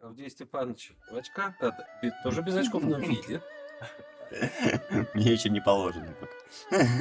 [0.00, 1.86] Авдей Степанович в очках, это,
[2.22, 3.42] тоже без очков, но видит.
[5.14, 6.08] Мне еще не положено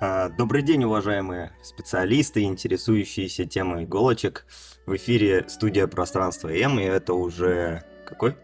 [0.00, 4.46] а, Добрый день, уважаемые специалисты, интересующиеся темой иголочек.
[4.86, 8.34] В эфире студия Пространство М, и это уже какой?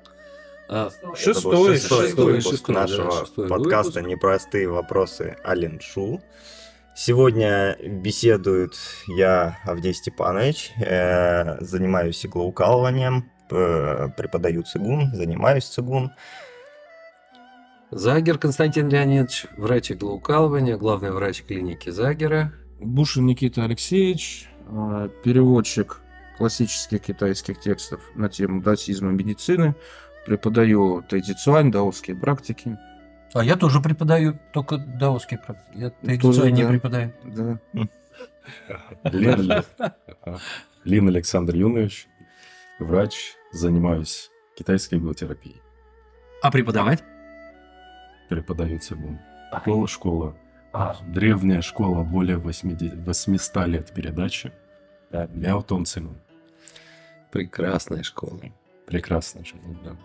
[0.68, 4.06] А, шестой, шестой, шестой шестой, нашего шестой подкаста выпуск.
[4.06, 6.20] «Непростые вопросы Ален Шу».
[6.94, 16.12] Сегодня беседует я, Авдей Степанович, э, занимаюсь иглоукалыванием, преподаю цигун, занимаюсь цигун.
[17.90, 22.52] Загер Константин Леонидович, врач иглоукалывания, главный врач клиники Загера.
[22.78, 26.00] Бушин Никита Алексеевич, э, переводчик
[26.38, 29.74] классических китайских текстов на тему даосизма медицины,
[30.24, 32.78] преподаю тайцзицуань, даосские практики.
[33.32, 35.92] А я тоже преподаю, только даосский практики.
[36.02, 36.68] Я тоже, не да.
[36.68, 37.12] преподаю.
[37.24, 37.58] Да.
[39.04, 39.64] Лин,
[40.84, 42.08] Лин Александр Юнович,
[42.80, 45.60] врач, занимаюсь китайской биотерапией.
[46.42, 47.04] А преподавать?
[48.28, 49.20] Преподаю цигун.
[49.60, 50.36] Школа, школа.
[50.72, 50.96] А.
[51.06, 54.52] Древняя школа, более 80, 800 лет передачи.
[55.10, 56.16] Да, Мяутон цигун.
[57.30, 58.40] Прекрасная школа.
[58.86, 59.96] Прекрасная школа, да.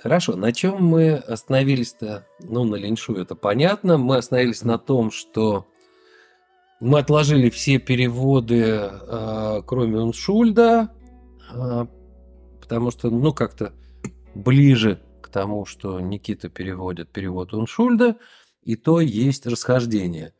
[0.00, 2.24] Хорошо, на чем мы остановились-то?
[2.38, 3.98] Ну, на линшу это понятно.
[3.98, 5.66] Мы остановились на том, что
[6.78, 10.94] мы отложили все переводы, э, кроме Уншульда,
[11.52, 11.86] э,
[12.60, 13.72] потому что, ну, как-то
[14.36, 18.18] ближе к тому, что Никита переводит перевод Уншульда,
[18.62, 20.32] и то есть расхождение.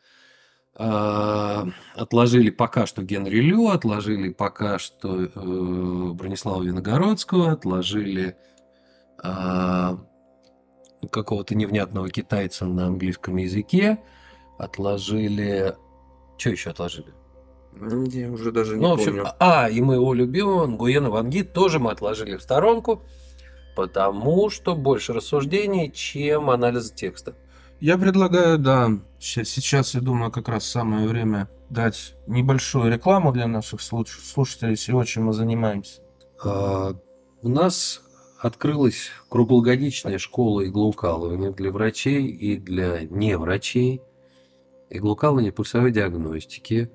[0.77, 1.65] Э,
[1.97, 5.29] отложили пока что Генри Лю, отложили пока что
[6.15, 8.37] Бронислава Виногородского, отложили
[11.11, 13.99] какого-то невнятного китайца на английском языке,
[14.59, 15.77] отложили...
[16.37, 17.13] Что еще отложили?
[17.81, 19.27] Я уже даже не ну, в общем, помню.
[19.39, 23.03] А, и мы его любимого Нгуена Ванги тоже мы отложили в сторонку,
[23.77, 27.35] потому что больше рассуждений, чем анализ текста.
[27.81, 28.91] Я предлагаю, да,
[29.21, 35.27] сейчас, я думаю, как раз самое время дать небольшую рекламу для наших слушателей, всего, чем
[35.27, 36.03] мы занимаемся.
[36.45, 36.95] А,
[37.43, 38.03] у нас
[38.39, 44.01] открылась круглогодичная школа иглоукалывания для врачей и для неврачей,
[44.91, 46.91] иглоукалывания пульсовой диагностики.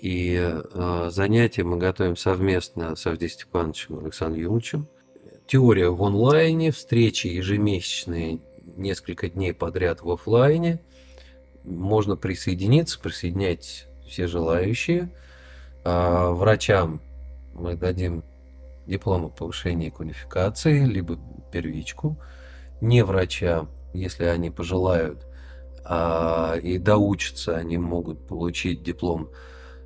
[0.00, 4.88] И э, занятия мы готовим совместно с Авдеем Степановичем Александром Юрьевичем.
[5.46, 8.40] Теория в онлайне, встречи ежемесячные
[8.76, 10.80] несколько дней подряд в офлайне.
[11.64, 15.10] Можно присоединиться, присоединять все желающие.
[15.84, 17.00] А врачам
[17.54, 18.24] мы дадим
[18.86, 21.18] диплом о повышении квалификации, либо
[21.52, 22.18] первичку,
[22.80, 25.26] не врача, если они пожелают,
[25.84, 29.30] а, и доучатся, они могут получить диплом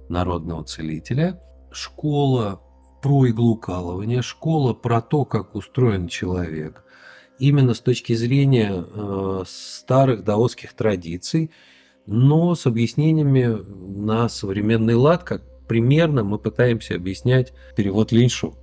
[0.09, 1.41] народного целителя.
[1.71, 2.61] Школа
[3.03, 6.85] про иглоукалывание, школа про то, как устроен человек,
[7.39, 11.51] именно с точки зрения э, старых даосских традиций,
[12.07, 13.59] но с объяснениями
[14.07, 18.57] на современный лад, как примерно мы пытаемся объяснять перевод Линшу.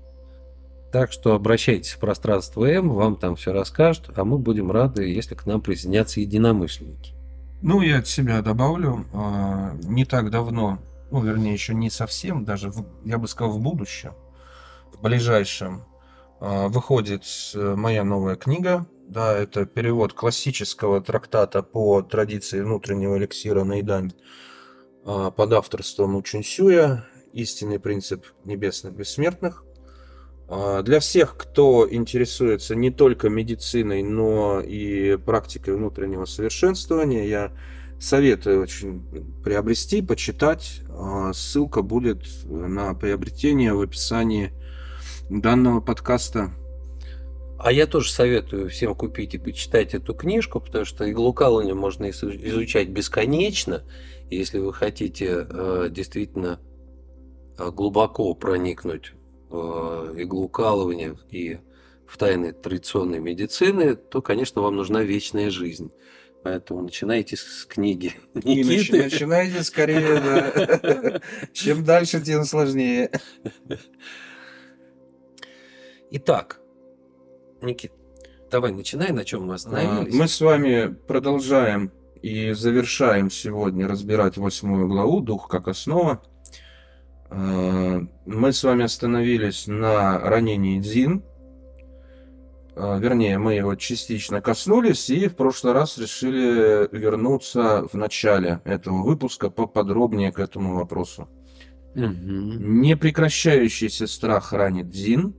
[0.96, 5.36] Так что обращайтесь в пространство М, вам там все расскажут, а мы будем рады, если
[5.36, 7.14] к нам присоединятся единомышленники.
[7.62, 10.80] Ну, я от себя добавлю, а, не так давно,
[11.12, 14.14] ну, вернее, еще не совсем, даже, в, я бы сказал, в будущем,
[14.94, 15.84] в ближайшем,
[16.40, 18.88] а, выходит э, моя новая книга.
[19.10, 24.14] Да, это перевод классического трактата по традиции внутреннего эликсира наедания
[25.04, 29.65] а, под авторством Учунсюя «Истинный принцип небесных бессмертных».
[30.48, 37.52] А, для всех, кто интересуется не только медициной, но и практикой внутреннего совершенствования, я
[38.00, 39.02] советую очень
[39.44, 40.82] приобрести, почитать.
[40.90, 44.54] А, ссылка будет на приобретение в описании
[45.30, 46.52] данного подкаста.
[47.58, 52.90] А я тоже советую всем купить и почитать эту книжку, потому что иглоукалывание можно изучать
[52.90, 53.84] бесконечно.
[54.30, 56.60] Если вы хотите э, действительно
[57.58, 59.14] э, глубоко проникнуть
[60.16, 61.60] иглоукалывания и
[62.08, 65.92] в тайны традиционной медицины, то, конечно, вам нужна вечная жизнь.
[66.44, 69.04] Поэтому начинайте с книги Никиты.
[69.04, 71.22] Начинайте скорее, да.
[71.54, 73.10] Чем дальше, тем сложнее.
[76.12, 76.60] Итак,
[77.64, 77.92] Никит,
[78.52, 80.14] давай начинай, на чем мы остановились.
[80.14, 81.92] Мы с вами продолжаем
[82.22, 86.24] и завершаем сегодня разбирать восьмую главу «Дух как основа».
[87.30, 91.24] Э, мы с вами остановились на ранении Дзин.
[92.76, 99.04] Э, вернее, мы его частично коснулись и в прошлый раз решили вернуться в начале этого
[99.04, 101.28] выпуска поподробнее к этому вопросу.
[101.96, 102.04] Угу.
[102.04, 105.34] Непрекращающийся страх ранит дзин.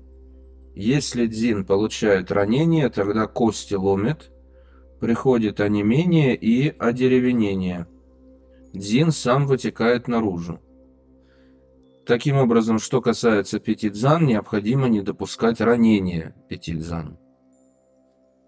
[0.75, 4.31] Если дзин получает ранение, тогда кости ломят,
[5.01, 7.87] приходит онемение и одеревенение.
[8.73, 10.61] Дзин сам вытекает наружу.
[12.07, 17.19] Таким образом, что касается пятидзан, необходимо не допускать ранения пятидзан.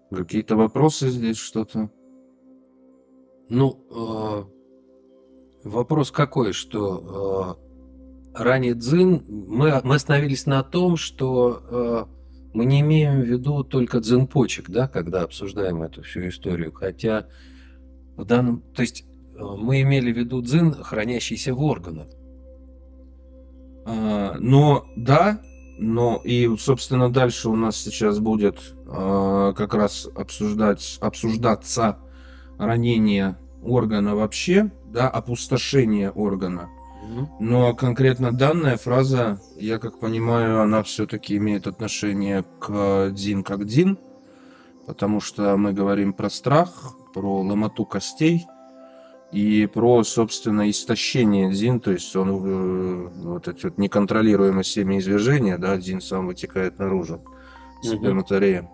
[0.09, 1.91] Какие-то вопросы здесь, что-то?
[3.49, 4.47] Ну,
[5.65, 7.57] э, вопрос какой, что
[8.33, 12.05] э, ранее дзин, мы, мы остановились на том, что э,
[12.53, 17.27] мы не имеем в виду только дзин почек, да, когда обсуждаем эту всю историю, хотя
[18.15, 22.07] в данном, то есть э, мы имели в виду дзин, хранящийся в органах.
[23.89, 25.39] А, но да,
[25.79, 31.97] но и, собственно, дальше у нас сейчас будет э, как раз обсуждать, обсуждаться
[32.57, 36.69] ранение органа вообще, да, опустошение органа.
[37.39, 43.97] Но конкретно данная фраза, я как понимаю, она все-таки имеет отношение к Дин как Дин,
[44.85, 48.45] потому что мы говорим про страх, про ломоту костей
[49.31, 55.77] и про, собственно, истощение Дин, то есть он э, вот эти вот неконтролируемое семяизвержение, да,
[55.77, 57.23] Дин сам вытекает наружу,
[57.83, 58.69] сперматорея.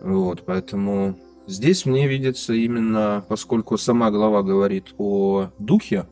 [0.00, 1.18] Вот, поэтому
[1.48, 6.06] Здесь мне видится именно, поскольку сама глава говорит о духе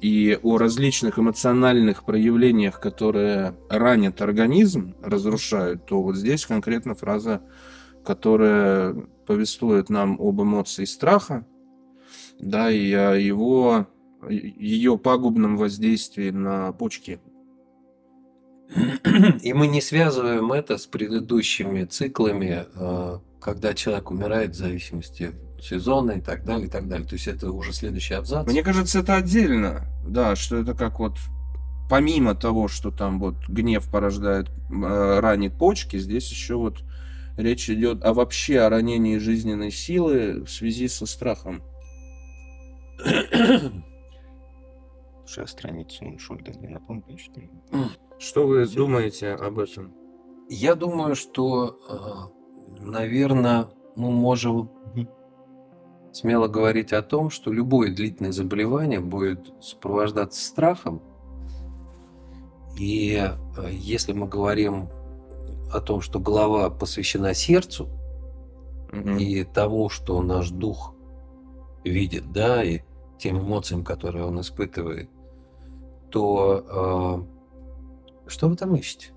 [0.00, 7.42] и о различных эмоциональных проявлениях, которые ранят организм, разрушают, то вот здесь конкретно фраза,
[8.04, 11.46] которая повествует нам об эмоции страха,
[12.40, 13.86] да, и о его,
[14.28, 17.20] ее пагубном воздействии на почки.
[19.42, 25.62] И мы не связываем это с предыдущими циклами э, когда человек умирает в зависимости от
[25.62, 27.06] сезона и так далее, и так далее.
[27.06, 28.46] То есть это уже следующий абзац.
[28.46, 31.18] Мне кажется, это отдельно, да, что это как вот
[31.90, 36.84] помимо того, что там вот гнев порождает, э, ранит почки, здесь еще вот
[37.36, 41.62] речь идет о вообще о ранении жизненной силы в связи со страхом.
[45.36, 47.50] А страницу Шульда не напомню, что ли?
[48.18, 49.92] Что вы думаете об этом?
[50.48, 52.44] Я думаю, что э,
[52.80, 54.70] наверное, мы можем
[56.12, 61.02] смело говорить о том, что любое длительное заболевание будет сопровождаться страхом.
[62.78, 64.88] И э, если мы говорим
[65.72, 67.88] о том, что голова посвящена сердцу
[68.92, 69.18] mm-hmm.
[69.18, 70.93] и тому, что наш дух
[71.84, 72.80] видит, да, и
[73.18, 75.08] тем эмоциям, которые он испытывает,
[76.10, 77.24] то
[78.26, 79.12] э, что вы там ищете?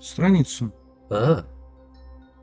[0.00, 0.72] Страницу.
[1.10, 1.44] А,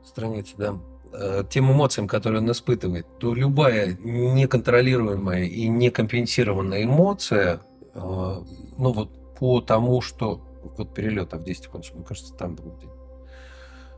[0.04, 0.78] странице, да,
[1.12, 7.60] э, тем эмоциям, которые он испытывает, то любая неконтролируемая и некомпенсированная эмоция,
[7.94, 10.40] э, ну вот по тому, что
[10.76, 12.90] вот перелет в 10 секунд, мне кажется, там был день.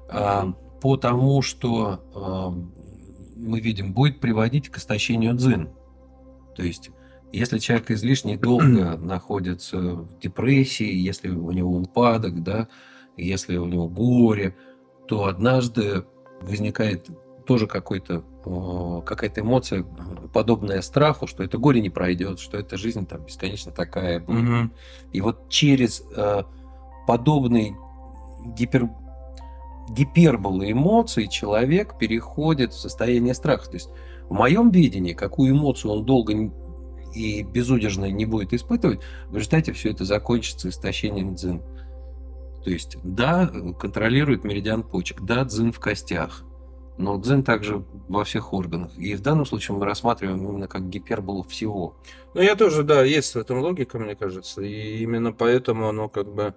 [0.08, 2.00] А, по тому, что
[3.40, 5.70] мы видим, будет приводить к истощению дзин.
[6.54, 6.90] То есть,
[7.32, 12.68] если человек излишне долго находится в депрессии, если у него упадок, да,
[13.16, 14.56] если у него горе,
[15.08, 16.04] то однажды
[16.42, 17.08] возникает
[17.46, 18.24] тоже какой-то
[19.04, 19.84] какая-то эмоция,
[20.32, 24.22] подобная страху, что это горе не пройдет, что эта жизнь там бесконечно такая.
[24.22, 24.70] Угу.
[25.12, 26.42] И вот через э,
[27.06, 27.74] подобный
[28.56, 28.88] гипер
[29.94, 33.66] гиперболы эмоций человек переходит в состояние страха.
[33.66, 33.90] То есть
[34.28, 36.52] в моем видении, какую эмоцию он долго
[37.14, 41.62] и безудержно не будет испытывать, в результате все это закончится истощением дзин.
[42.64, 46.44] То есть, да, контролирует меридиан почек, да, дзин в костях,
[46.98, 48.96] но дзин также во всех органах.
[48.98, 51.96] И в данном случае мы рассматриваем именно как гиперболу всего.
[52.34, 54.60] Ну, я тоже, да, есть в этом логика, мне кажется.
[54.62, 56.54] И именно поэтому оно как бы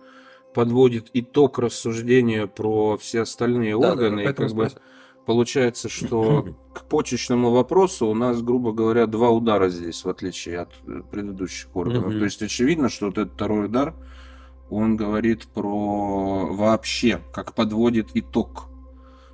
[0.53, 4.24] подводит итог рассуждению про все остальные да, органы.
[4.24, 4.69] Да, и как бы
[5.25, 10.74] получается, что к почечному вопросу у нас, грубо говоря, два удара здесь, в отличие от
[11.12, 12.13] предыдущих органов.
[12.13, 13.93] То есть очевидно, что вот этот второй удар
[14.69, 18.69] он говорит про вообще, как подводит итог.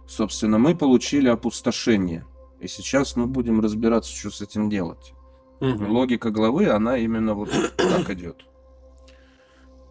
[0.08, 2.26] Собственно, мы получили опустошение.
[2.60, 5.14] И сейчас мы будем разбираться, что с этим делать.
[5.62, 5.86] Угу.
[5.86, 8.46] Логика главы, она именно вот так идет.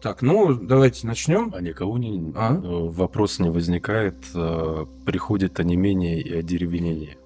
[0.01, 1.51] Так, ну давайте начнем.
[1.53, 2.53] А никого не а?
[2.55, 7.17] Э, вопрос не возникает, э, приходит онемение и одеревенение.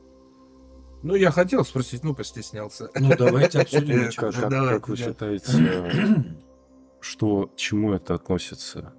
[1.04, 2.90] Ну, я хотел спросить, ну, постеснялся.
[2.98, 4.10] Ну, давайте обсудим.
[4.16, 5.52] Как, как, как вы считаете,
[7.02, 8.94] что, к чему это относится?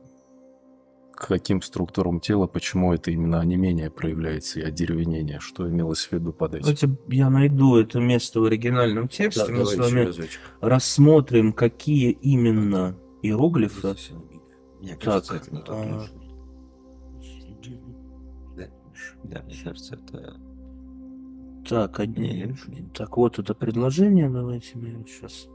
[1.14, 6.32] к каким структурам тела, почему это именно онемение проявляется и одеревенение, что имелось в виду
[6.32, 6.62] под этим?
[6.64, 10.12] Давайте я найду это место в оригинальном тексте, да, мы с вами
[10.60, 13.96] рассмотрим, какие именно иероглифы.
[14.80, 16.06] Мне кажется, так, это не тот а...
[18.56, 18.70] да?
[19.24, 20.36] да, мне кажется, это...
[21.66, 22.54] Так, одни...
[22.92, 25.48] так, вот это предложение, давайте мы сейчас...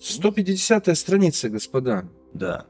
[0.00, 2.08] 150 страница, господа.
[2.32, 2.66] Да.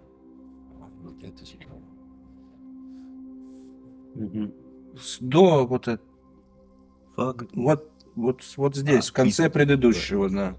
[5.20, 6.02] До вот это.
[7.16, 10.56] Вот, вот, вот здесь, а, в конце предыдущего, да.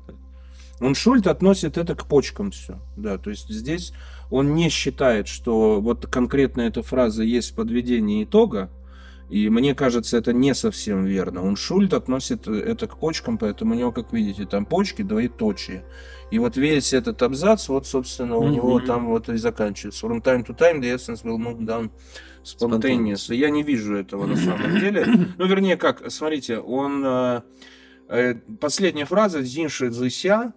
[0.81, 2.79] Он Шульт относит это к почкам все.
[2.97, 3.93] Да, то есть здесь
[4.31, 8.71] он не считает, что вот конкретно эта фраза есть подведение итога,
[9.29, 11.43] и мне кажется, это не совсем верно.
[11.43, 15.85] Он Шульт относит это к почкам, поэтому у него, как видите, там почки двоеточие.
[16.31, 18.51] И вот весь этот абзац, вот, собственно, у mm-hmm.
[18.51, 20.05] него там вот и заканчивается.
[20.05, 21.91] From time to time the essence will move down
[22.43, 23.35] spontaneously.
[23.35, 25.05] Я не вижу этого на самом деле.
[25.37, 27.03] Ну, вернее, как, смотрите, он...
[27.05, 27.41] Э,
[28.09, 30.53] э, последняя фраза «Зинши зыся»,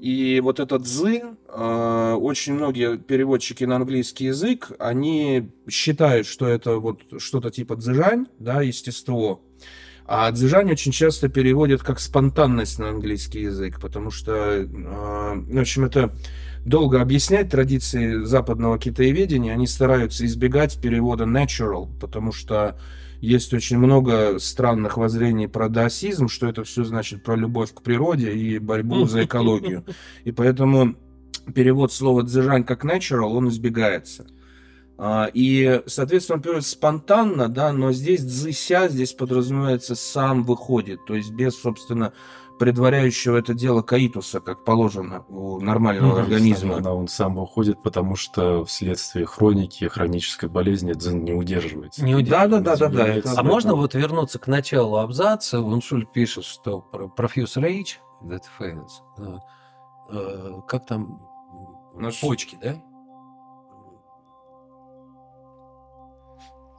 [0.00, 6.76] и вот этот «зы», э, очень многие переводчики на английский язык, они считают, что это
[6.76, 9.42] вот что-то типа «дзыжань», да, естество,
[10.06, 15.84] а дзижань очень часто переводят как спонтанность на английский язык, потому что, э, в общем,
[15.84, 16.14] это
[16.64, 22.78] долго объяснять традиции западного китаеведения, они стараются избегать перевода natural, потому что
[23.20, 28.32] есть очень много странных воззрений про даосизм, что это все значит про любовь к природе
[28.32, 29.84] и борьбу за экологию.
[30.24, 30.96] И поэтому
[31.54, 34.26] перевод слова дзижань как natural, он избегается.
[35.02, 41.14] А, и, соответственно, он переводится спонтанно, да, но здесь дзыся, здесь подразумевается сам выходит, то
[41.14, 42.12] есть без, собственно,
[42.60, 46.80] предваряющего это дело каитуса, как положено у нормального ну, организма.
[46.80, 52.04] Да, он сам выходит, потому что вследствие хроники, хронической болезни дзен не удерживается.
[52.04, 52.60] Не удерживается.
[52.60, 53.22] Да, да, да, да.
[53.22, 53.34] да.
[53.34, 55.58] А можно вот вернуться к началу абзаца?
[55.58, 56.86] Уншуль пишет, что
[57.16, 59.40] profuse rage that fails.
[60.68, 61.22] Как там?
[61.94, 62.20] Наш...
[62.20, 62.76] Почки, да?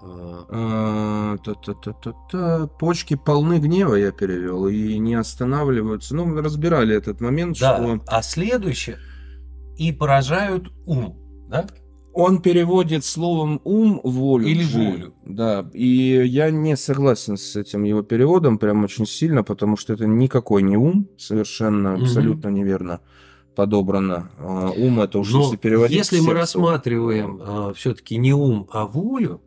[0.03, 1.37] А,
[2.79, 6.15] почки полны гнева, я перевел, и не останавливаются.
[6.15, 8.01] Ну, мы разбирали этот момент, да, что...
[8.07, 8.97] А следующее
[9.77, 11.17] и поражают ум,
[11.49, 11.67] да?
[12.13, 14.45] Он переводит словом ум волю.
[14.45, 15.13] Или волю.
[15.25, 15.69] Да.
[15.73, 20.61] И я не согласен с этим его переводом, прям очень сильно, потому что это никакой
[20.61, 22.03] не ум, совершенно угу.
[22.03, 22.99] абсолютно неверно
[23.55, 24.31] подобрано.
[24.39, 25.97] А, ум это уже если переводить.
[25.97, 29.41] Если мы рассматриваем а, все-таки не ум, а волю,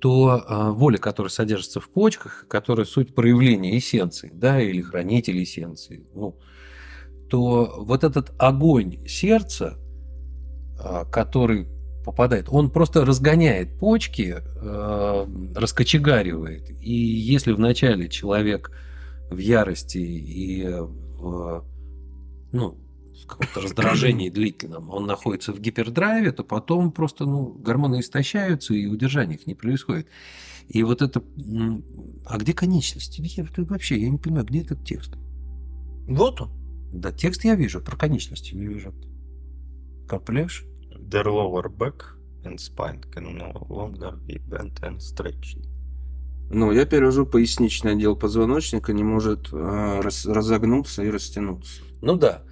[0.00, 6.06] то э, воля, которая содержится в почках, которая суть проявления эссенции, да, или хранитель эссенции,
[6.14, 6.38] ну,
[7.28, 9.78] то вот этот огонь сердца,
[10.82, 11.68] э, который
[12.04, 16.70] попадает, он просто разгоняет почки, э, раскочегаривает.
[16.80, 18.70] И если вначале человек
[19.30, 21.64] в ярости и в,
[22.52, 22.78] ну,
[23.28, 29.34] каком-то раздражении длительном, он находится в гипердрайве, то потом просто ну, гормоны истощаются, и удержания
[29.34, 30.08] их не происходит.
[30.68, 31.22] И вот это...
[32.26, 33.18] А где конечность?
[33.18, 35.16] Я, вообще, я не понимаю, где этот текст?
[36.06, 36.50] Вот он.
[36.92, 38.94] Да, текст я вижу, про конечности не вижу.
[40.08, 40.64] Копляешь?
[40.98, 45.68] Their lower back and spine can no longer be bent and stretched.
[46.50, 51.82] Ну, я перевожу поясничный отдел позвоночника не может э, раз, разогнуться и растянуться.
[52.00, 52.42] Ну да.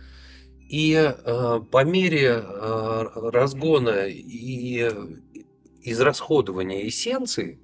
[0.68, 4.90] И э, по мере э, разгона и
[5.82, 7.60] израсходования эссенции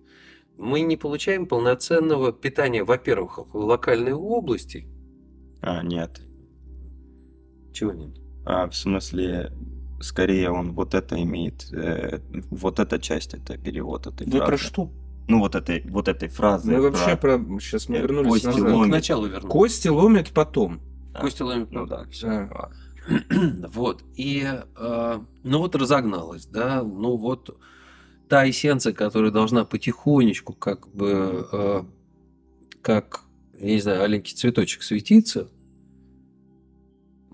[0.57, 4.87] мы не получаем полноценного питания, во-первых, в локальной области.
[5.61, 6.21] А, нет.
[7.73, 8.17] Чего нет?
[8.45, 9.53] А, в смысле,
[10.01, 14.47] скорее он вот это имеет, э, вот эта часть, это перевод этой Вы фразы.
[14.47, 14.93] про что?
[15.29, 16.71] Ну, вот этой, вот этой фразы.
[16.71, 17.39] Мы вообще про...
[17.61, 18.63] Сейчас мы вернулись Кости назад.
[18.63, 18.89] Ломит.
[18.89, 19.53] К началу вернулись.
[19.53, 20.81] Кости ломят потом.
[21.15, 21.83] А, Кости ломят потом.
[21.83, 22.29] Ну да, все.
[22.29, 22.71] А.
[23.73, 24.05] Вот.
[24.15, 27.57] И, э, ну вот разогналась, да, ну вот
[28.29, 31.83] та эссенция, которая должна потихонечку как бы, э,
[32.81, 33.23] как,
[33.59, 35.49] я не знаю, аленький цветочек светиться,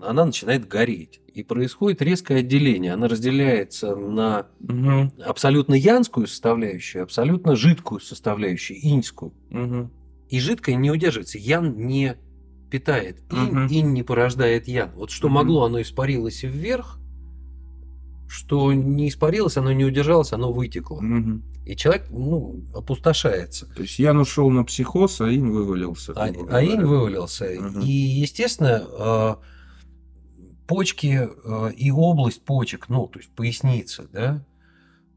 [0.01, 1.21] она начинает гореть.
[1.33, 2.93] И происходит резкое отделение.
[2.93, 5.11] Она разделяется на угу.
[5.23, 9.33] абсолютно янскую составляющую, абсолютно жидкую составляющую, иньскую.
[9.51, 9.89] Угу.
[10.29, 11.37] И жидкая не удерживается.
[11.37, 12.17] Ян не
[12.69, 13.67] питает инь, угу.
[13.69, 14.91] инь не порождает ян.
[14.95, 15.35] Вот что угу.
[15.35, 16.99] могло, оно испарилось вверх,
[18.27, 20.97] что не испарилось, оно не удержалось, оно вытекло.
[20.97, 21.41] Угу.
[21.65, 23.67] И человек, ну, опустошается.
[23.73, 26.13] То есть ян ушел на психоз, а инь вывалился.
[26.15, 27.45] А, а инь вывалился.
[27.45, 27.81] Угу.
[27.81, 29.39] И, естественно, а,
[30.67, 34.45] почки э, и область почек, ну, то есть поясница, да,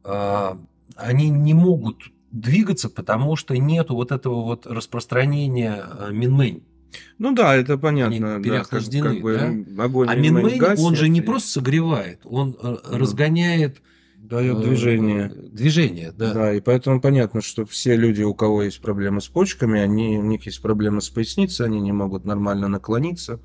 [0.05, 0.57] э,
[0.97, 6.65] они не могут двигаться, потому что нету вот этого вот распространения минмэнь.
[7.19, 8.37] Ну да, это понятно.
[8.37, 12.53] Они переохлаждены, да, как, как бы огонь а минмэнь, он же не просто согревает, он
[12.53, 12.97] mm.
[12.97, 13.81] разгоняет
[14.33, 15.29] дает движение.
[15.29, 16.33] Движение, да.
[16.33, 20.23] Да, и поэтому понятно, что все люди, у кого есть проблемы с почками, они, у
[20.23, 23.41] них есть проблемы с поясницей, они не могут нормально наклониться.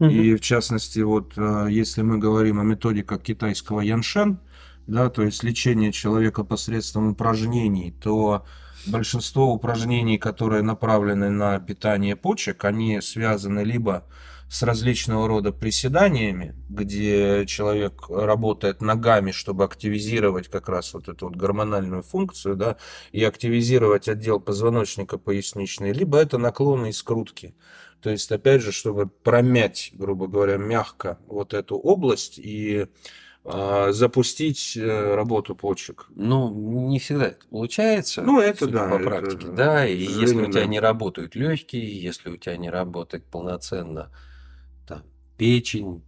[0.00, 0.10] Угу.
[0.10, 1.34] И в частности, вот
[1.68, 4.38] если мы говорим о методиках китайского яншен,
[4.86, 8.44] да, то есть лечение человека посредством упражнений, то
[8.86, 14.06] большинство упражнений, которые направлены на питание почек, они связаны либо
[14.48, 21.36] с различного рода приседаниями, где человек работает ногами, чтобы активизировать как раз вот эту вот
[21.36, 22.76] гормональную функцию, да,
[23.10, 27.56] и активизировать отдел позвоночника поясничный, либо это наклоны и скрутки.
[28.00, 32.86] То есть, опять же, чтобы промять, грубо говоря, мягко вот эту область и
[33.44, 36.06] запустить э, работу почек.
[36.14, 38.22] Ну, не всегда это получается.
[38.22, 38.88] Ну, это да.
[38.88, 39.86] По практике, это, да.
[39.86, 44.10] И если у тебя не работают легкие, если у тебя не работает полноценно
[44.88, 45.02] там,
[45.36, 46.02] печень,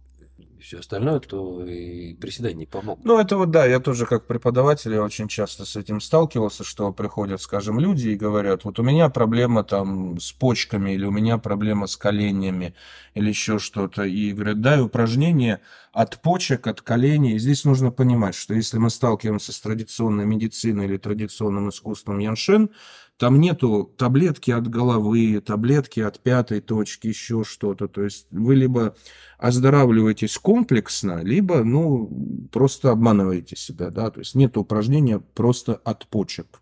[0.61, 3.05] все остальное, то и приседания не помогут.
[3.05, 6.91] Ну, это вот да, я тоже как преподаватель я очень часто с этим сталкивался, что
[6.91, 11.37] приходят, скажем, люди и говорят, вот у меня проблема там с почками, или у меня
[11.37, 12.73] проблема с коленями,
[13.13, 14.03] или еще что-то.
[14.03, 15.61] И говорят, дай упражнение
[15.93, 17.35] от почек, от коленей.
[17.35, 22.69] И здесь нужно понимать, что если мы сталкиваемся с традиционной медициной или традиционным искусством яншен,
[23.17, 27.87] там нету таблетки от головы, таблетки от пятой точки, еще что-то.
[27.87, 28.95] То есть вы либо
[29.39, 34.11] оздоравливаетесь комплексно, либо, ну, просто обманываете себя, да.
[34.11, 36.61] То есть нет упражнения просто от почек.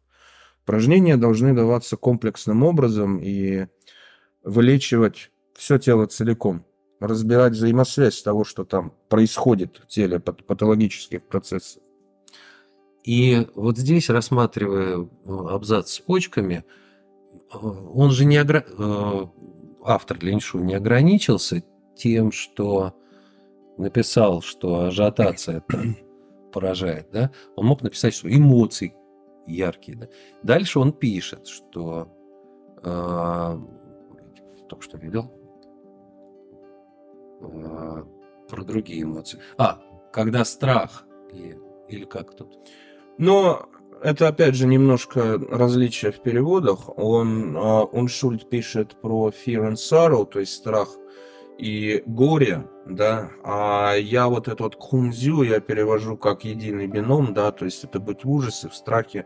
[0.64, 3.68] Упражнения должны даваться комплексным образом и
[4.44, 6.66] вылечивать все тело целиком,
[7.00, 11.82] разбирать взаимосвязь того, что там происходит в теле, патологических процессов.
[13.06, 16.66] И вот здесь, рассматривая э, абзац с почками,
[17.54, 18.66] э, он же не огр...
[18.78, 19.26] Э,
[19.84, 21.64] автор Леньшу не ограничился
[21.96, 22.96] тем, что
[23.78, 25.64] написал, что ажиотация
[26.52, 27.32] поражает, да?
[27.56, 28.96] Он мог написать, что эмоции
[29.46, 29.98] яркие.
[29.98, 30.08] Да?
[30.42, 32.12] Дальше он пишет, что
[32.82, 33.60] э,
[34.68, 35.32] только что видел
[37.42, 38.04] э,
[38.50, 39.40] про другие эмоции.
[39.60, 39.80] А,
[40.12, 41.56] когда страх и,
[41.88, 42.58] или как тут?
[43.18, 43.70] Но
[44.02, 46.90] это, опять же, немножко различие в переводах.
[46.98, 50.90] Он, а, он Шульт пишет про fear and sorrow, то есть страх
[51.58, 57.52] и горе, да, а я вот этот вот кунзю я перевожу как единый бином, да,
[57.52, 59.26] то есть это быть в ужасе, в страхе.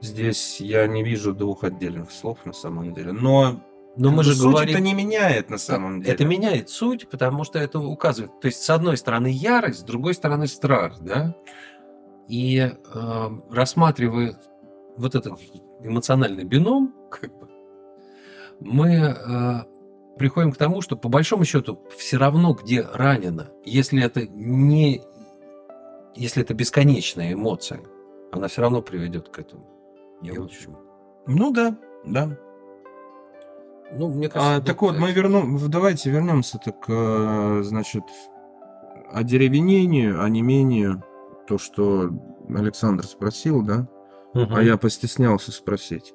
[0.00, 3.62] Здесь я не вижу двух отдельных слов на самом деле, но
[3.96, 4.74] но мы же суть говорим...
[4.74, 6.14] это не меняет на самом деле.
[6.14, 8.38] Это меняет суть, потому что это указывает.
[8.40, 11.34] То есть, с одной стороны, ярость, с другой стороны, страх, да?
[12.28, 14.38] И э, рассматривая
[14.96, 15.38] вот этот
[15.82, 17.48] эмоциональный бином, как бы,
[18.60, 19.64] мы э,
[20.18, 25.02] приходим к тому, что по большому счету все равно, где ранено, если это не,
[26.14, 27.80] если это бесконечная эмоция,
[28.30, 29.66] она все равно приведет к этому.
[30.20, 30.76] Я вот почему.
[31.26, 32.36] Ну да, да.
[33.92, 38.04] Ну, мне кажется, а, так вот, мы вернем, давайте вернемся так, э, значит,
[39.10, 41.02] одеревенению, онемению
[41.48, 42.10] то, что
[42.54, 43.88] Александр спросил, да,
[44.34, 44.54] угу.
[44.54, 46.12] а я постеснялся спросить.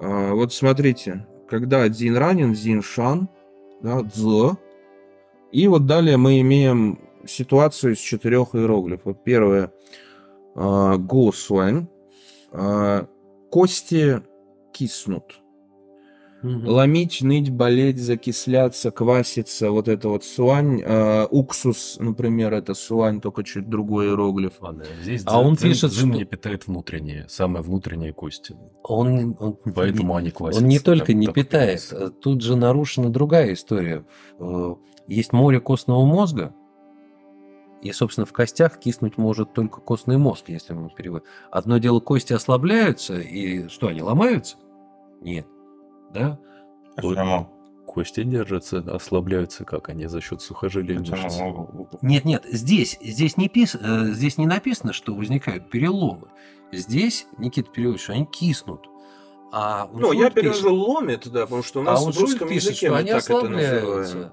[0.00, 3.28] А, вот смотрите, когда Дзин ранен, Дзин шан,
[3.82, 4.58] да, дзо,
[5.52, 9.16] и вот далее мы имеем ситуацию из четырех иероглифов.
[9.24, 9.72] Первое
[10.54, 11.88] а, го суань,
[12.52, 13.06] а,
[13.50, 14.22] кости
[14.72, 15.40] киснут.
[16.46, 16.70] Угу.
[16.70, 20.80] Ломить, ныть, болеть, закисляться, кваситься, вот это вот суань.
[20.84, 24.52] Э, уксус, например, это суань, только чуть другой иероглиф.
[24.60, 26.06] Ладно, здесь а он пишет, что...
[26.06, 28.54] не питает внутренние, самые внутренние кости.
[28.84, 30.62] Он, он Поэтому не, они квасятся.
[30.62, 32.10] Он не только так, не так питает, питается.
[32.10, 34.04] тут же нарушена другая история.
[34.38, 34.74] Э,
[35.08, 36.54] есть море костного мозга,
[37.82, 41.26] и, собственно, в костях киснуть может только костный мозг, если мы переводим.
[41.50, 44.56] Одно дело, кости ослабляются, и что, они ломаются?
[45.20, 45.46] Нет
[46.18, 46.38] да?
[46.96, 47.48] Почему?
[47.86, 51.38] Кости держатся, ослабляются как они за счет сухожилий мышц.
[52.02, 56.28] Нет, нет, здесь, здесь, не пис, э, здесь не написано, что возникают переломы.
[56.72, 58.88] Здесь, Никита переводит, они киснут.
[59.52, 62.72] А ну, я перевожу ломит, да, потому что у а нас а в русском пишет,
[62.72, 64.32] языке мы так это называем.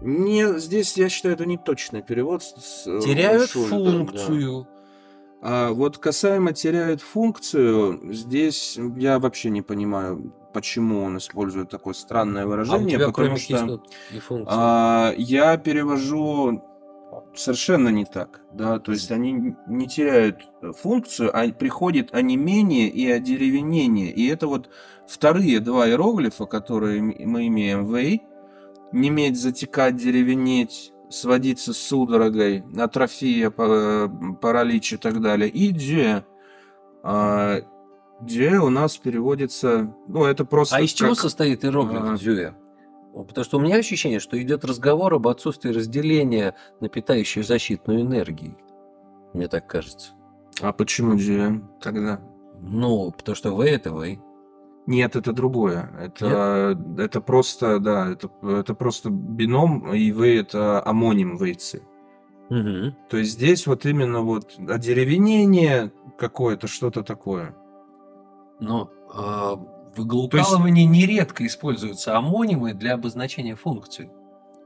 [0.00, 2.42] Не, здесь я считаю, это не точный перевод.
[2.42, 4.62] С, э, Теряют Шульдом, функцию.
[4.62, 4.77] Да.
[5.40, 12.46] А вот касаемо теряют функцию, здесь я вообще не понимаю, почему он использует такое странное
[12.46, 16.62] выражение, а у тебя, потому что и а, я перевожу
[17.34, 20.46] Совершенно не так, да, то есть они не теряют
[20.76, 24.68] функцию, а приходит онемение и одеревенение, и это вот
[25.06, 28.22] вторые два иероглифа, которые мы имеем, вей,
[28.92, 36.24] неметь, затекать, деревенеть, сводиться с судорогой, атрофия, паралич и так далее, и дже,
[37.02, 37.60] а,
[38.22, 40.76] дже у нас переводится, ну это просто...
[40.76, 42.54] А из чего состоит иероглиф а, дже?
[43.26, 48.56] Потому что у меня ощущение, что идет разговор об отсутствии разделения на питающую защитную энергию.
[49.34, 50.12] Мне так кажется.
[50.60, 52.20] А почему GM тогда?
[52.60, 54.20] Ну, потому что вы это вы.
[54.88, 55.90] Нет, это другое.
[56.00, 56.98] Это, Нет?
[56.98, 61.82] это просто, да, это, это просто бином, и вы это амоним вейцы.
[62.48, 62.96] Угу.
[63.10, 67.54] То есть здесь вот именно вот одеревенение какое-то, что-то такое.
[68.60, 70.92] Но а, в иглоукалывании есть...
[70.92, 74.10] нередко используются амонимы для обозначения функций.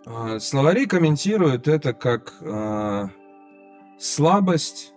[0.06, 3.08] А, словари комментируют это как э,
[3.98, 4.92] слабость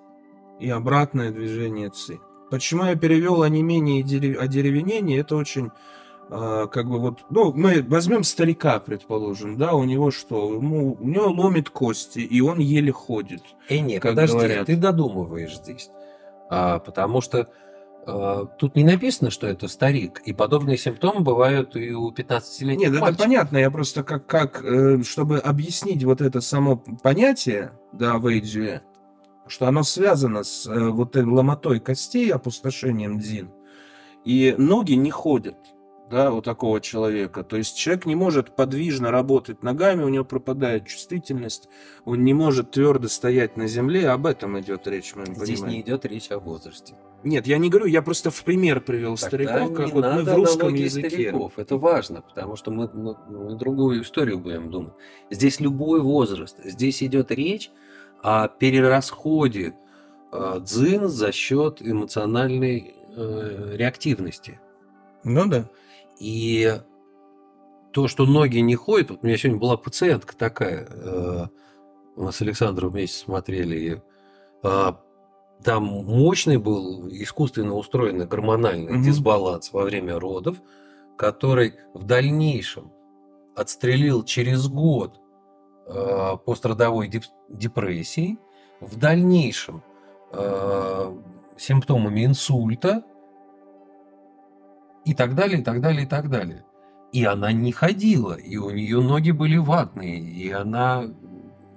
[0.60, 2.20] и обратное движение ЦИ.
[2.50, 5.72] Почему я перевел онемение и одеревенение, это очень
[6.30, 11.08] э, как бы вот, ну, мы возьмем старика, предположим, да, у него что, ему, у
[11.08, 13.42] него ломит кости, и он еле ходит.
[13.70, 14.68] Эй, нет, подожди, говорят.
[14.68, 15.90] ты додумываешь здесь.
[16.50, 17.50] А, потому что
[18.06, 22.92] а, тут не написано, что это старик, и подобные симптомы бывают и у 15-летних Нет,
[22.92, 23.10] мальчиков.
[23.10, 28.28] это понятно, я просто как, как, э, чтобы объяснить вот это само понятие, да, в
[28.28, 28.82] Эйджи,
[29.48, 33.52] что оно связано с э, вот этой ломотой костей, опустошением дзин,
[34.24, 35.58] и ноги не ходят
[36.10, 37.44] да, у такого человека.
[37.44, 41.68] То есть человек не может подвижно работать ногами, у него пропадает чувствительность,
[42.06, 45.16] он не может твердо стоять на земле, об этом идет речь.
[45.16, 45.76] Мы Здесь понимаем.
[45.76, 46.96] не идет речь о возрасте.
[47.24, 50.34] Нет, я не говорю, я просто в пример привел Тогда стариков, как вот мы в
[50.36, 51.10] русском языке.
[51.10, 51.54] Стариков.
[51.58, 54.94] Это важно, потому что мы, мы, мы другую историю будем думать.
[55.32, 56.60] Здесь любой возраст.
[56.64, 57.72] Здесь идет речь
[58.26, 59.76] о перерасходе
[60.32, 64.60] э, дзин за счет эмоциональной э, реактивности.
[65.24, 65.70] Ну да.
[66.20, 66.76] И
[67.94, 71.46] то, что ноги не ходят, вот у меня сегодня была пациентка такая, э,
[72.16, 74.02] мы с Александром вместе смотрели, и,
[75.64, 79.04] там мощный был искусственно устроенный гормональный mm-hmm.
[79.04, 80.58] дисбаланс во время родов,
[81.16, 82.92] который в дальнейшем
[83.56, 85.20] отстрелил через год
[85.86, 88.38] э, пострадовой деп- депрессии,
[88.80, 89.84] в дальнейшем
[90.32, 91.18] э,
[91.58, 93.04] симптомами инсульта,
[95.06, 96.66] и так далее, и так далее, и так далее.
[97.12, 101.06] И она не ходила, и у нее ноги были ватные, и она...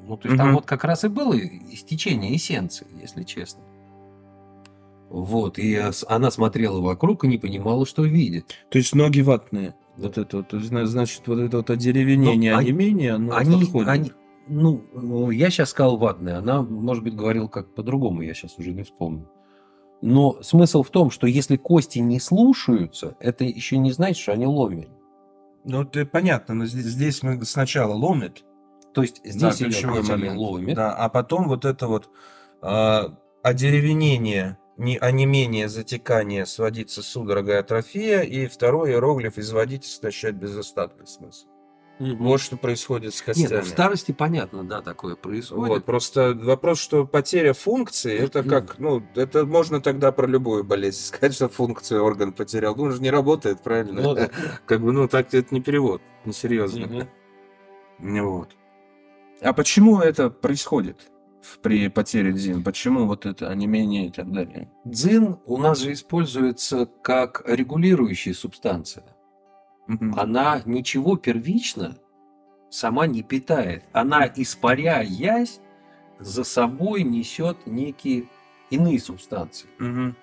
[0.03, 0.45] Ну, то есть угу.
[0.45, 3.63] там вот как раз и было истечение эссенции, если честно.
[5.11, 8.55] Вот, и она смотрела вокруг и не понимала, что видит.
[8.71, 9.75] То есть ноги ватные.
[9.99, 13.89] Вот это вот, значит, вот это вот одеревенение, ну, онемение, оно они, подходит.
[13.89, 14.13] Они,
[14.47, 18.85] ну, я сейчас сказал ватные, она, может быть, говорила как по-другому, я сейчас уже не
[18.85, 19.29] вспомню.
[20.01, 24.47] Но смысл в том, что если кости не слушаются, это еще не значит, что они
[24.47, 24.89] ломят.
[25.65, 28.45] Ну, это понятно, но здесь, здесь мы сначала ломит.
[28.95, 30.77] То есть здесь да, ключевой момент ломит.
[30.77, 32.09] Да, а потом вот это вот
[32.63, 33.03] э,
[33.43, 40.37] одеревенение, не, а не менее затекание, сводиться судорогой атрофия, и второй иероглиф изводить и истощать
[40.37, 41.47] без остатка смысл.
[41.99, 42.17] Угу.
[42.25, 43.51] Вот что происходит с костями.
[43.51, 45.69] Нет, ну, в старости понятно, да, такое происходит.
[45.69, 51.01] Вот, просто вопрос, что потеря функции, это как, ну, это можно тогда про любую болезнь
[51.01, 52.77] сказать, что функцию орган потерял.
[52.77, 54.01] Ну, он же не работает, правильно?
[54.01, 54.31] Ну, да.
[54.67, 57.09] Как бы, ну, так это не перевод, несерьезно.
[57.99, 58.23] Угу.
[58.23, 58.57] Вот.
[59.41, 61.11] А почему это происходит?
[61.63, 62.63] При потере дзин?
[62.63, 64.71] Почему вот это, а не менее и так далее?
[64.85, 69.05] Дзин у нас же используется как регулирующая субстанция.
[70.17, 71.97] Она ничего первично
[72.69, 73.85] сама не питает.
[73.93, 75.61] Она, испаряясь,
[76.19, 78.29] за собой несет некие
[78.71, 79.69] иные субстанции.
[79.81, 80.15] Угу.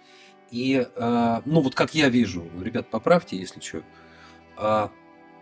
[0.51, 3.81] И, э, ну вот как я вижу, ребят, поправьте, если что,
[4.57, 4.87] э,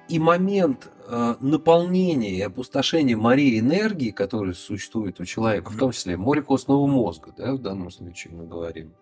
[0.10, 6.18] и момент э, наполнения и опустошения морей энергии, который существует у человека, в том числе
[6.18, 8.94] море костного мозга, да, в данном случае мы говорим,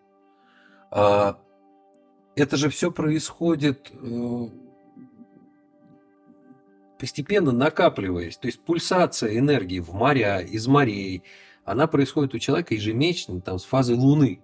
[0.92, 1.34] э,
[2.36, 4.48] это же все происходит э,
[7.02, 8.38] постепенно накапливаясь.
[8.38, 11.24] То есть пульсация энергии в моря, из морей,
[11.66, 14.44] она происходит у человека ежемесячно, там, с фазы Луны.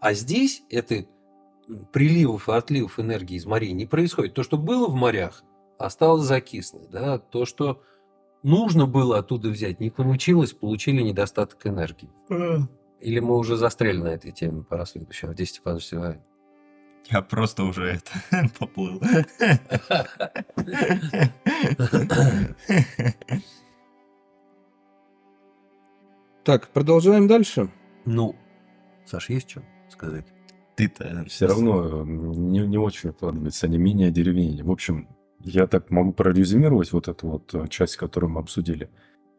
[0.00, 1.06] А здесь это
[1.92, 4.34] приливов и отливов энергии из морей не происходит.
[4.34, 5.42] То, что было в морях,
[5.78, 6.90] осталось закиснуть.
[6.90, 7.18] Да?
[7.18, 7.82] То, что
[8.42, 12.10] нужно было оттуда взять, не получилось, получили недостаток энергии.
[13.00, 15.34] Или мы уже застряли на этой теме, пора следующего.
[15.34, 16.18] 10 Степанович
[17.10, 19.00] я просто уже это поплыл.
[26.44, 27.70] Так, продолжаем дальше.
[28.04, 28.34] Ну,
[29.04, 30.26] Саш, есть что сказать?
[30.88, 34.64] Ты-то все равно не, не очень укладывается, они менее деревенье.
[34.64, 35.08] В общем,
[35.40, 38.90] я так могу прорезюмировать вот эту вот э, часть, которую мы обсудили.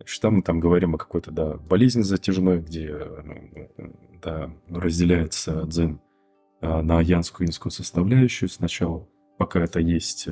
[0.06, 3.68] Что мы там говорим о какой-то, да, болезни затяжной, где э,
[4.22, 6.02] да, разделяется дзен
[6.62, 10.28] э, на янскую и инскую составляющую сначала, пока это есть,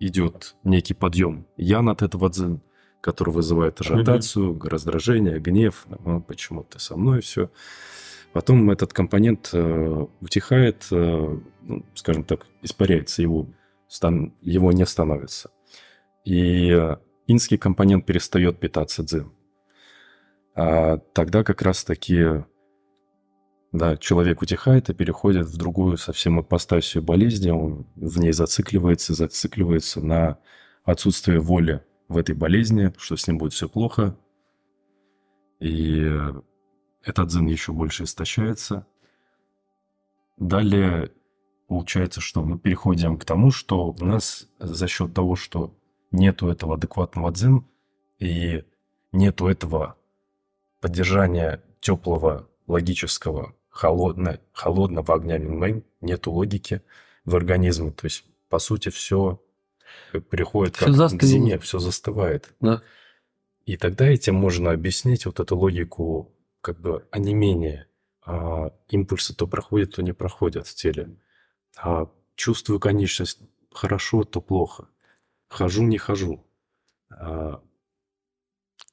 [0.00, 2.62] идет некий подъем ян от этого дзен,
[3.00, 7.50] который вызывает ажиотацию, раздражение, гнев, ну, почему ты со мной, все.
[8.32, 13.46] Потом этот компонент э, утихает, э, ну, скажем так, испаряется, его,
[14.40, 15.50] его не становится.
[16.24, 16.70] И
[17.26, 19.32] инский компонент перестает питаться дзин.
[20.54, 22.44] А тогда как раз-таки
[23.72, 30.04] да, человек утихает и переходит в другую совсем апостасию болезни, он в ней зацикливается, зацикливается
[30.04, 30.38] на
[30.84, 34.16] отсутствие воли в этой болезни, что с ним будет все плохо.
[35.58, 36.10] И
[37.04, 38.86] этот дзен еще больше истощается.
[40.36, 41.10] Далее
[41.68, 45.74] получается, что мы переходим к тому, что у нас за счет того, что
[46.10, 47.66] нету этого адекватного дзен
[48.18, 48.64] и
[49.12, 49.96] нету этого
[50.80, 56.82] поддержания теплого, логического, холодно, холодного огня Минмэн, нету логики
[57.24, 57.90] в организме.
[57.90, 59.40] То есть, по сути, все
[60.30, 61.22] приходит все как застынет.
[61.22, 62.54] к зиме, все застывает.
[62.60, 62.82] Да.
[63.64, 66.32] И тогда этим можно объяснить вот эту логику
[66.62, 67.88] как бы онемение.
[68.24, 71.16] А импульсы то проходят, то не проходят в теле.
[71.76, 73.40] А чувствую конечность
[73.72, 74.88] хорошо, то плохо.
[75.48, 76.46] Хожу, не хожу.
[77.10, 77.60] А,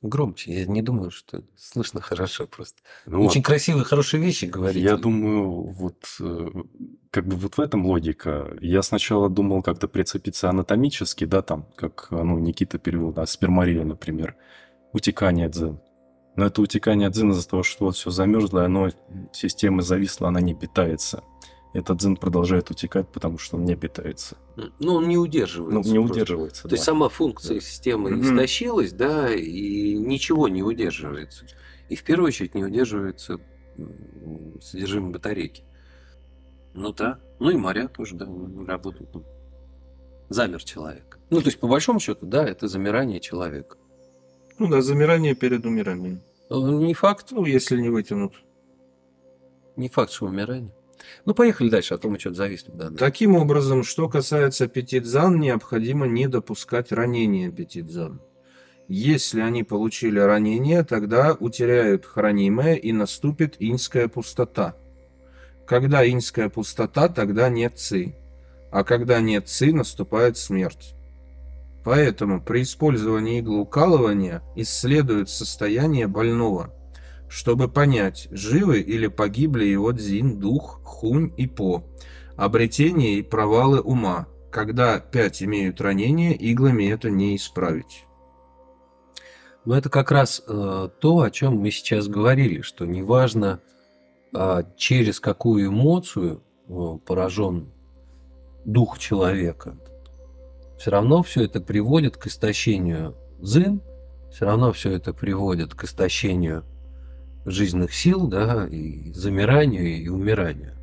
[0.02, 2.82] Громче, я не думаю, что слышно хорошо просто.
[3.06, 4.80] ну Очень вот, красивые, хорошие вещи говорите.
[4.80, 6.50] я думаю, вот э,
[7.12, 8.58] как бы вот в этом логика.
[8.62, 14.38] Я сначала думал как-то прицепиться анатомически, да, там, как ну, Никита перевел, да, спермария, например,
[14.94, 15.82] утекание дзен.
[16.36, 18.90] Но это утекание дзин из-за того, что вот все замерзло, оно,
[19.34, 21.24] система зависла, она не питается.
[21.74, 24.38] Этот дзин продолжает утекать, потому что он не питается.
[24.80, 25.90] Ну, он не удерживается.
[25.90, 26.14] Ну, не просто.
[26.14, 26.64] удерживается.
[26.64, 26.92] То есть да.
[26.94, 27.62] сама функция Да.
[27.62, 31.46] системы истощилась, да, и ничего не удерживается.
[31.90, 33.38] И в первую очередь не удерживается
[34.62, 35.64] содержимое батарейки.
[36.74, 37.20] Ну да.
[37.40, 38.28] Ну и моря тоже, да,
[38.68, 39.10] работают.
[40.30, 41.20] Замер человек.
[41.30, 43.78] Ну, то есть, по большому счету, да, это замирание человека.
[44.60, 46.22] Ну да, замирание перед умиранием.
[46.50, 48.34] Э, Не факт, Ну, если не вытянут.
[49.76, 50.72] не факт, что умирание.
[51.26, 52.72] Ну, поехали дальше, а то мы что-то зависли.
[52.74, 52.98] Да, да.
[52.98, 58.22] Таким образом, что касается пятидзан, необходимо не допускать ранения пятидзан.
[58.90, 64.76] Если они получили ранение, тогда утеряют хранимое и наступит инская пустота.
[65.68, 68.16] Когда инская пустота, тогда нет ци.
[68.72, 70.96] А когда нет ци, наступает смерть.
[71.84, 76.74] Поэтому при использовании иглоукалывания исследуют состояние больного,
[77.30, 81.84] чтобы понять, живы или погибли его дзин, дух, хунь и по,
[82.36, 84.28] обретение и провалы ума.
[84.52, 88.06] Когда пять имеют ранения, иглами это не исправить.
[89.66, 93.62] Но это как раз э, то, о чем мы сейчас говорили, что неважно,
[94.34, 97.72] э, через какую эмоцию э, поражен
[98.66, 99.78] дух человека,
[100.80, 103.82] все равно все это приводит к истощению дзин,
[104.32, 106.64] все равно все это приводит к истощению
[107.46, 110.76] жизненных сил, да, и замиранию, и умиранию.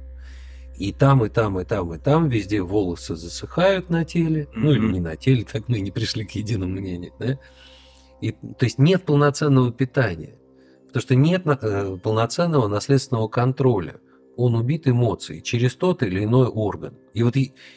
[0.76, 4.48] И там, и там, и там, и там везде волосы засыхают на теле.
[4.54, 7.12] Ну или не на теле, так мы не пришли к единому мнению.
[7.18, 7.38] Да?
[8.20, 10.36] И, то есть нет полноценного питания.
[10.88, 13.96] Потому что нет э, полноценного наследственного контроля.
[14.36, 16.96] Он убит эмоцией через тот или иной орган.
[17.14, 17.34] И вот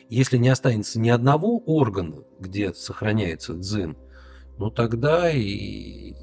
[0.09, 3.97] если не останется ни одного органа, где сохраняется дзин,
[4.57, 6.13] ну тогда и,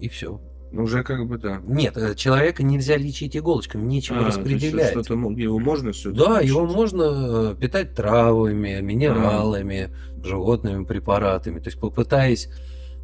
[0.00, 0.40] и все.
[0.72, 1.62] Ну, уже как бы да.
[1.66, 4.90] Нет, э, человека нельзя лечить иголочками, нечего А, распределять.
[4.90, 11.60] что-то его можно все Да, его можно э, питать травами, минералами, животными препаратами.
[11.60, 12.48] То есть попытаясь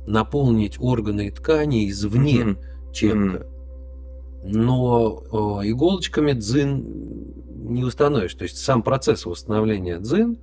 [0.06, 2.56] наполнить органы и ткани извне
[2.92, 3.51] чем-то.
[4.44, 5.22] Но
[5.62, 6.84] э, иголочками дзин
[7.72, 8.34] не установишь.
[8.34, 10.38] То есть сам процесс восстановления дзин,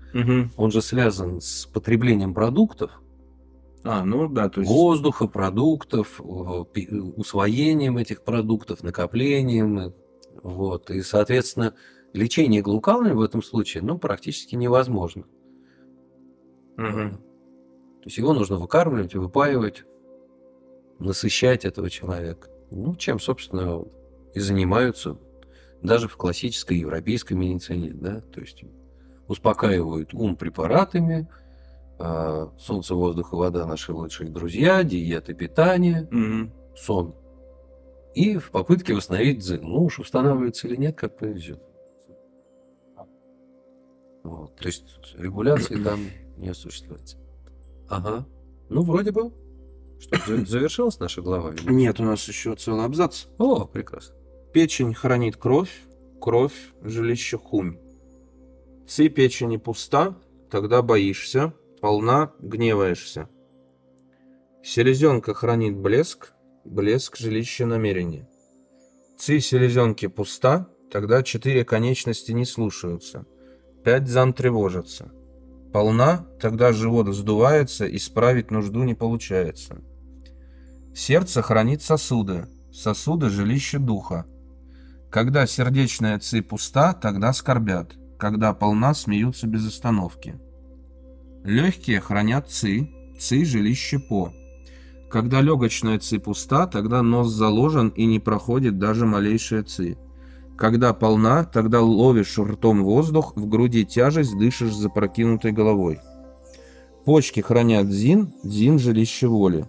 [0.57, 3.01] он же связан с потреблением продуктов,
[3.83, 4.71] А, ну да, то есть...
[4.71, 9.93] воздуха, продуктов, э, усвоением этих продуктов, накоплением.
[10.43, 10.89] Вот.
[10.91, 11.73] И, соответственно,
[12.13, 15.25] лечение глукалами в этом случае ну, практически невозможно.
[16.77, 17.17] Мгм.
[17.17, 19.83] То есть его нужно выкармливать, выпаивать,
[20.99, 22.49] насыщать этого человека.
[22.71, 23.83] Ну, чем, собственно,
[24.33, 25.17] и занимаются
[25.81, 28.63] даже в классической европейской медицине, да, то есть
[29.27, 31.27] успокаивают ум препаратами,
[31.97, 36.53] а, солнце, воздух и вода наши лучшие друзья, диета, питание, Мгм.
[36.75, 37.13] сон
[38.15, 39.61] И в попытке восстановить дзин.
[39.63, 41.61] Ну уж устанавливается или нет, как повезет.
[44.23, 44.55] Вот.
[44.55, 45.99] То есть регуляции там
[46.37, 47.17] не осуществляется.
[47.87, 48.25] Ага.
[48.69, 49.31] Ну, вроде бы.
[49.99, 51.53] Что, завершилась наша глава?
[51.65, 53.25] Нет, у нас еще целый абзац.
[53.37, 54.15] О, прекрасно.
[54.53, 55.83] Печень хранит кровь,
[56.19, 57.77] кровь– жилище хунь.
[58.87, 60.15] Ци печени пуста,
[60.49, 63.29] тогда боишься, полна– гневаешься.
[64.63, 66.33] Селезенка хранит блеск,
[66.65, 68.27] блеск– жилище намерения.
[69.17, 73.25] Ци селезенки пуста, тогда четыре конечности не слушаются.
[73.83, 75.11] Пять зан тревожатся.
[75.71, 79.83] Полна, тогда живот вздувается, исправить нужду не получается.
[80.93, 84.25] Сердце хранит сосуды, сосуды– жилище духа.
[85.11, 87.93] Когда сердечная ци пуста, тогда скорбят.
[88.17, 90.39] Когда полна, смеются без остановки.
[91.43, 94.33] Легкие хранят ци, ци– жилище по.
[95.09, 99.97] Когда легочная ци пуста, тогда нос заложен и не проходит даже малейшая ци.
[100.57, 106.01] Когда полна, тогда ловишь ртом воздух, в груди тяжесть, дышишь запрокинутой головой.
[107.05, 109.65] Почки хранят дзин, дзин– жилище воли.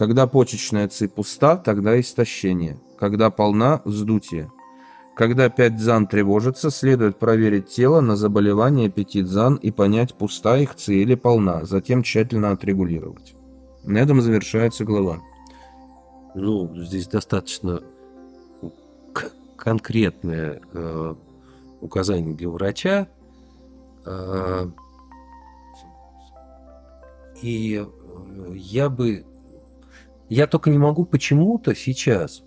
[0.00, 2.78] Когда почечная ци пуста, тогда истощение.
[2.98, 4.50] Когда полна– вздутие.
[5.14, 10.74] Когда пять дзан тревожится, следует проверить тело на заболевание пяти дзан и понять, пуста их
[10.74, 13.34] ци или полна, затем тщательно отрегулировать.
[13.84, 15.20] На этом завершается глава.
[16.34, 17.82] Ну, здесь достаточно
[19.58, 21.14] конкретное э,
[21.82, 23.06] указание для врача.
[24.06, 24.66] Э,
[27.42, 27.86] и
[28.54, 29.26] я бы...
[30.30, 32.42] Я только не могу почему-то сейчас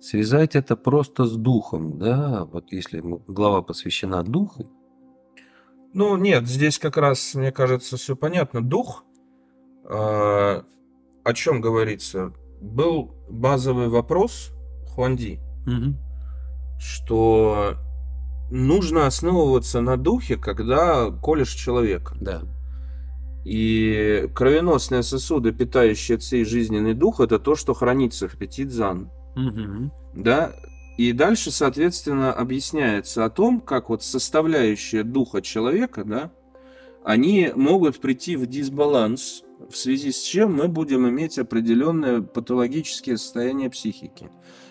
[0.00, 4.70] связать это просто с духом, да, вот если глава посвящена духу,
[5.92, 8.62] ну, нет, здесь как раз, мне кажется, все понятно.
[8.62, 9.04] Дух,
[9.84, 14.52] э, о чем говорится, был базовый вопрос
[14.88, 15.96] Хуанди, угу.
[16.78, 17.76] что
[18.50, 22.14] нужно основываться на духе, когда колешь человека.
[22.20, 22.42] Да.
[23.46, 29.08] И кровеносные сосуды, питающие цей жизненный дух, это то, что хранится в пяти дзан.
[29.36, 29.92] Угу.
[30.16, 30.52] Да,
[30.98, 36.32] и дальше, соответственно, объясняется о том, как вот составляющие духа человека, да,
[37.04, 43.70] они могут прийти в дисбаланс, в связи с чем мы будем иметь определенное патологические состояния
[43.70, 44.28] психики.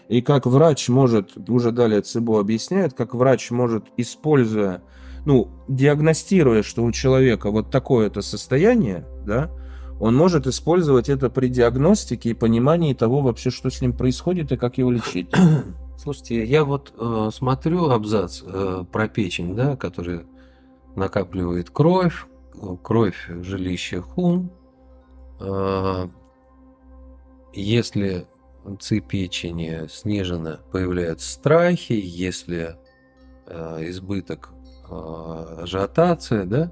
[0.10, 4.84] И как врач может, уже далее ЦИБО объясняет, как врач может, используя,
[5.26, 9.52] ну, диагностируя, что у человека вот такое-то состояние, да,
[10.00, 14.58] он может использовать это при диагностике и понимании того вообще, что с ним происходит и
[14.58, 15.34] как его лечить.
[15.98, 20.26] Слушайте, я вот э, смотрю абзац э, про печень, да, который
[20.96, 22.26] накапливает кровь,
[22.84, 24.52] кровь жилище хун.
[25.40, 26.08] Э,
[27.54, 28.28] если
[28.80, 32.76] ци печени снижена, появляются страхи, если
[33.48, 34.55] э, избыток э,
[34.90, 36.72] ажиотация, да,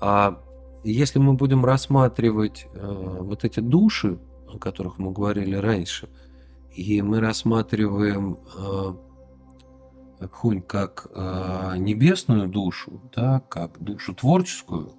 [0.00, 0.40] а
[0.84, 6.08] если мы будем рассматривать э, вот эти души, о которых мы говорили раньше,
[6.72, 14.92] и мы рассматриваем э, хунь как э, небесную душу, да, как душу творческую,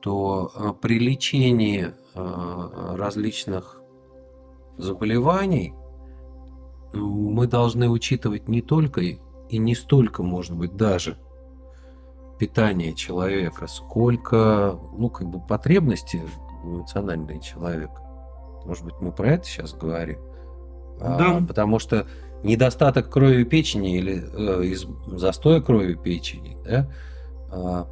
[0.00, 3.80] то э, при лечении э, различных
[4.78, 5.74] заболеваний
[6.92, 9.02] мы должны учитывать не только
[9.48, 11.16] и не столько, может быть, даже
[12.38, 16.22] питание человека, сколько, ну, как бы потребности
[16.64, 18.02] эмоциональные человека.
[18.64, 20.18] Может быть, мы про это сейчас говорим?
[20.98, 21.38] Да.
[21.38, 22.06] А, потому что
[22.42, 26.90] недостаток крови печени или э, из застоя крови печени, да,
[27.50, 27.88] а,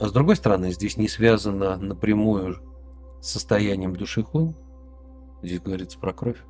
[0.00, 2.56] а с другой стороны, здесь не связано напрямую
[3.20, 4.54] с состоянием души хун.
[5.42, 6.42] Здесь говорится про кровь.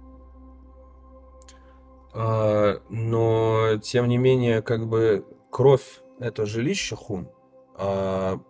[2.14, 7.28] А, но, тем не менее, как бы кровь– это жилище хун.
[7.76, 8.40] А,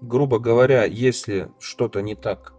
[0.00, 2.54] грубо говоря, если что-то не так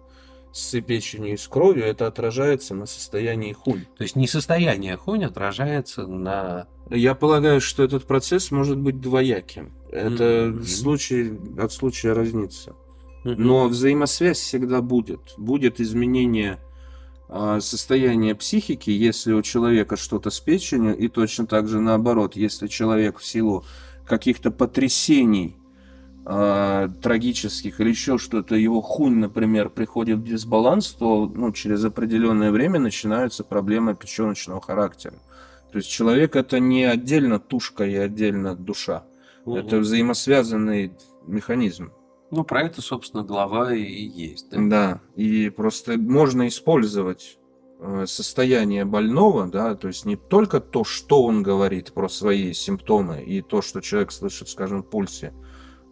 [0.51, 3.85] с печенью и с кровью, это отражается на состоянии хунь.
[3.97, 6.67] То есть не состояние хунь отражается на...
[6.89, 9.73] Я полагаю, что этот процесс может быть двояким.
[9.91, 10.63] Это mm-hmm.
[10.63, 12.71] случай от случая разнится.
[13.23, 13.35] Mm-hmm.
[13.37, 15.35] Но взаимосвязь всегда будет.
[15.37, 16.59] Будет изменение
[17.29, 22.67] э, состояния психики, если у человека что-то с печенью, и точно так же наоборот, если
[22.67, 23.63] человек в силу
[24.05, 25.55] каких-то потрясений
[26.25, 32.51] э, трагических или еще что-то, его хунь, например, приходит в дисбаланс, то ну, через определенное
[32.51, 35.15] время начинаются проблемы печеночного характера.
[35.71, 39.03] То есть человек это не отдельно тушка и отдельно душа.
[39.45, 39.55] Угу.
[39.55, 40.93] Это взаимосвязанный
[41.27, 41.91] механизм.
[42.31, 44.49] Ну, про это, собственно, глава и есть.
[44.51, 47.39] Да, да и просто можно использовать
[47.79, 53.23] э, состояние больного, да, то есть не только то, что он говорит про свои симптомы
[53.23, 55.33] и то, что человек слышит, скажем, в пульсе,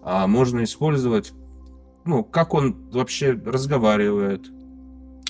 [0.04, 1.34] а можно использовать,
[2.06, 4.46] ну, как он вообще разговаривает,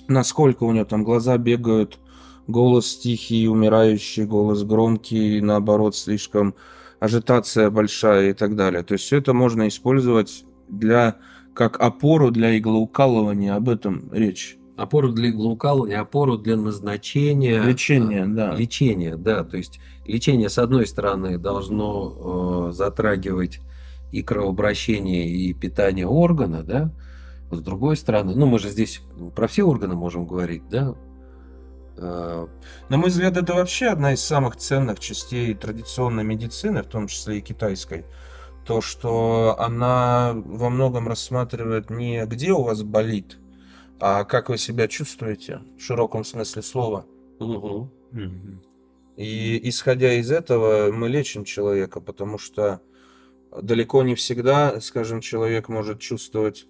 [0.09, 1.99] насколько у него там глаза бегают,
[2.47, 6.55] голос тихий, умирающий, голос громкий, наоборот, слишком
[6.99, 8.83] ажитация большая и так далее.
[8.83, 11.17] То есть все это можно использовать для
[11.53, 14.57] как опору для иглоукалывания, об этом речь.
[14.77, 17.59] Опору для иглоукалывания, опору для назначения.
[17.63, 18.53] Лечения, да.
[18.53, 19.43] Лечения, да.
[19.43, 23.59] То есть лечение, с одной стороны, должно э, затрагивать
[24.11, 26.93] и кровообращение, и питание органа, да.
[27.49, 29.01] С другой стороны, ну мы же здесь
[29.35, 30.93] про все органы можем говорить, да.
[31.97, 32.45] Э,
[32.89, 37.39] На мой взгляд, это вообще одна из самых ценных частей традиционной медицины, в том числе
[37.39, 38.05] и китайской
[38.67, 43.39] то, что она во многом рассматривает не где у вас болит,
[43.99, 47.05] а как вы себя чувствуете в широком смысле слова.
[47.39, 47.89] Угу.
[49.15, 52.81] И исходя из этого мы лечим человека, потому что
[53.61, 56.67] далеко не всегда, скажем, человек может чувствовать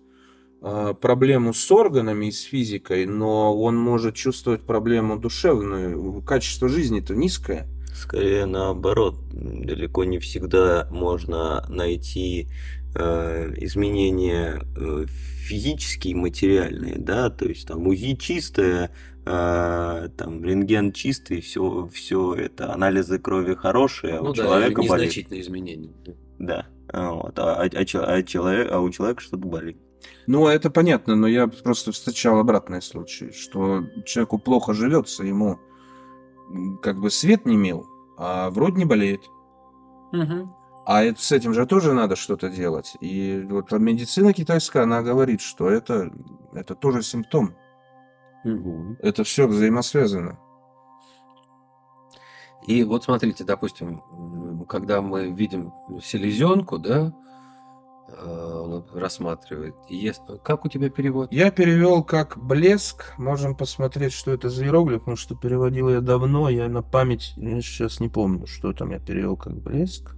[0.62, 6.22] э, проблему с органами и с физикой, но он может чувствовать проблему душевную.
[6.22, 7.68] Качество жизни-то низкое.
[7.98, 12.48] Скорее наоборот, далеко не всегда можно найти
[12.94, 18.92] э, изменения э, физические, материальные, да, то есть там УЗИ чистое,
[19.26, 24.82] э, там рентген чистый, все, все это анализы крови хорошие, а ну, у да, человека
[24.84, 24.92] болит.
[24.92, 25.94] Незначительные изменения.
[26.38, 29.78] Да, вот, а, а, а, а, человек, а у человека что-то болит.
[30.28, 35.58] Ну, это понятно, но я просто встречал обратные случаи, что человеку плохо живется, ему
[36.82, 37.88] как бы свет не мил,
[38.18, 39.30] а вроде не болеет.
[40.12, 40.56] Угу.
[40.86, 42.96] А это, с этим же тоже надо что-то делать.
[43.02, 46.12] И вот медицина китайская, она говорит, что это,
[46.54, 47.56] это тоже симптом.
[48.46, 48.98] Угу.
[49.02, 50.40] Это все взаимосвязано.
[52.68, 54.02] И вот смотрите, допустим,
[54.68, 57.14] когда мы видим селезенку, да,
[58.10, 59.76] Э, рассматривает.
[59.90, 60.22] Есть...
[60.44, 61.32] Как у тебя перевод?
[61.32, 63.14] Я перевел как блеск.
[63.18, 67.62] Можем посмотреть, что это за иероглиф, потому что переводил я давно, я на память я
[67.62, 70.16] сейчас не помню, что там я перевел как блеск.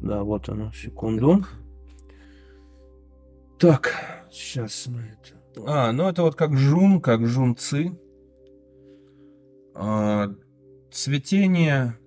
[0.00, 1.44] Да, вот оно, секунду.
[3.58, 3.92] Так,
[4.30, 5.64] сейчас мы это...
[5.64, 7.96] А, ну это вот как жун, как жунцы.
[9.74, 10.28] А,
[10.90, 11.98] цветение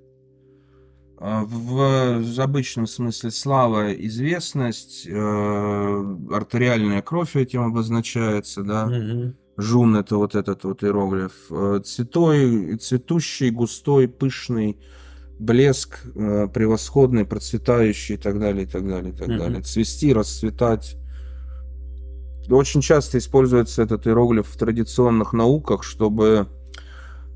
[1.20, 8.86] в, в обычном смысле слава, известность, э, артериальная кровь этим обозначается, да.
[8.86, 9.34] Угу.
[9.58, 11.34] Жун это вот этот вот иероглиф.
[11.50, 14.80] Э, цветой, цветущий, густой, пышный,
[15.40, 19.62] блеск, э, превосходный, процветающий и так далее, и так далее, и так далее.
[19.62, 20.96] Цвести, расцветать.
[22.50, 26.48] Очень часто используется этот иероглиф в традиционных науках, чтобы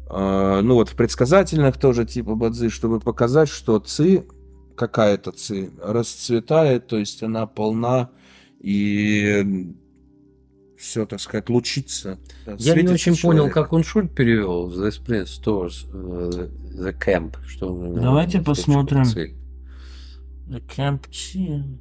[0.09, 4.25] ну вот в предсказательных тоже типа бадзи, чтобы показать, что ци,
[4.75, 8.09] какая-то ци, расцветает, то есть она полна
[8.59, 9.73] и
[10.83, 12.19] все, так сказать, лучится.
[12.57, 13.21] Я не очень человек.
[13.21, 17.37] понял, как он шут перевел The Sprint Stores, uh, The Camp.
[17.45, 19.03] Что Давайте посмотрим.
[19.03, 21.79] The Camp Chi.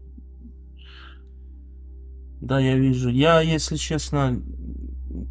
[2.41, 3.09] Да, я вижу.
[3.09, 4.41] Я, если честно,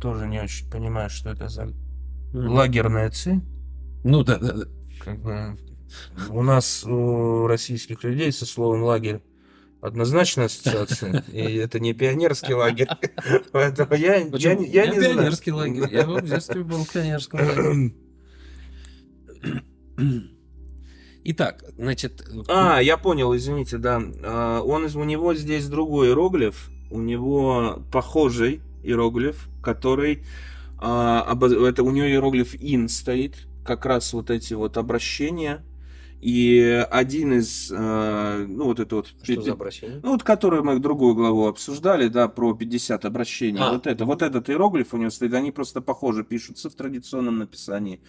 [0.02, 1.74] тоже не очень понимаю, что это за
[2.34, 3.41] лагерные ЦИ.
[4.03, 4.65] Ну да, да, да.
[5.03, 5.57] Как бы
[6.29, 9.21] у нас у российских людей со словом лагерь
[9.82, 12.88] однозначная ассоциация, и это не пионерский лагерь.
[13.51, 15.69] Поэтому я, я, я, я не пионерский знаю.
[15.69, 15.93] лагерь.
[15.93, 17.93] Я в детстве был в пионерском лагере.
[21.23, 22.27] Итак, значит...
[22.47, 24.01] А, я понял, извините, да.
[24.23, 26.69] А, он, у него здесь другой иероглиф.
[26.89, 30.23] У него похожий иероглиф, который
[30.82, 35.63] а, это у нее иероглиф in стоит, как раз вот эти вот обращения.
[36.21, 39.07] И один из, э, ну вот это вот...
[39.23, 40.01] Что за обращение?
[40.03, 43.59] Ну вот, которое мы другую главу обсуждали, да, про 50 обращений.
[43.59, 43.73] А.
[43.73, 48.01] Вот это, вот этот иероглиф у него стоит, они просто похоже пишутся в традиционном написании.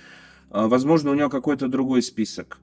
[0.51, 2.59] А, возможно, у него какой-то другой список.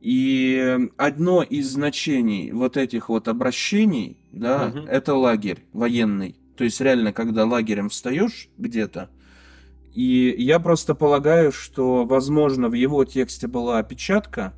[0.00, 4.86] И одно из значений вот этих вот обращений, да, угу.
[4.86, 6.36] это лагерь военный.
[6.56, 9.10] То есть реально, когда лагерем встаешь где-то,
[9.98, 14.54] и я просто полагаю, что, возможно, в его тексте была опечатка,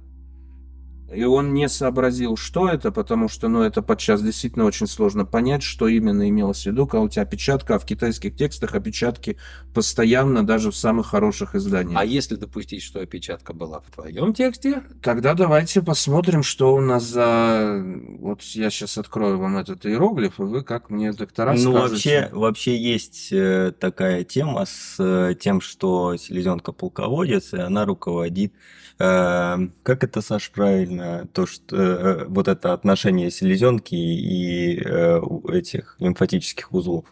[1.12, 5.62] и он не сообразил, что это, потому что, ну, это подчас действительно очень сложно понять,
[5.62, 9.36] что именно имелось в виду, когда у тебя опечатка, а в китайских текстах опечатки
[9.74, 12.00] постоянно, даже в самых хороших изданиях.
[12.00, 14.82] А если допустить, что опечатка была в твоем тексте?
[15.02, 17.82] Тогда давайте посмотрим, что у нас за...
[18.18, 21.80] Вот я сейчас открою вам этот иероглиф, и вы как мне доктора Ну, скажете.
[21.80, 28.52] вообще, вообще есть э, такая тема с э, тем, что селезенка полководец, и она руководит
[29.00, 30.99] э, как это, Саш, правильно,
[31.32, 35.20] то, что э, вот это отношение селезенки и э,
[35.52, 37.04] этих лимфатических узлов.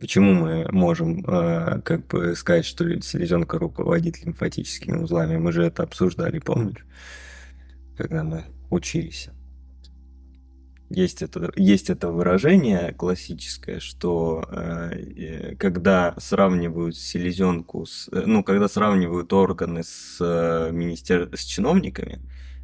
[0.00, 5.38] Почему мы можем э, как бы сказать, что селезенка руководит лимфатическими узлами?
[5.38, 6.84] Мы же это обсуждали, помнишь,
[7.96, 9.30] когда мы учились.
[10.88, 18.68] Есть это, есть это выражение классическое, что э, когда сравнивают селезенку, с, э, ну, когда
[18.68, 21.28] сравнивают органы с, э, министер...
[21.34, 22.20] с чиновниками,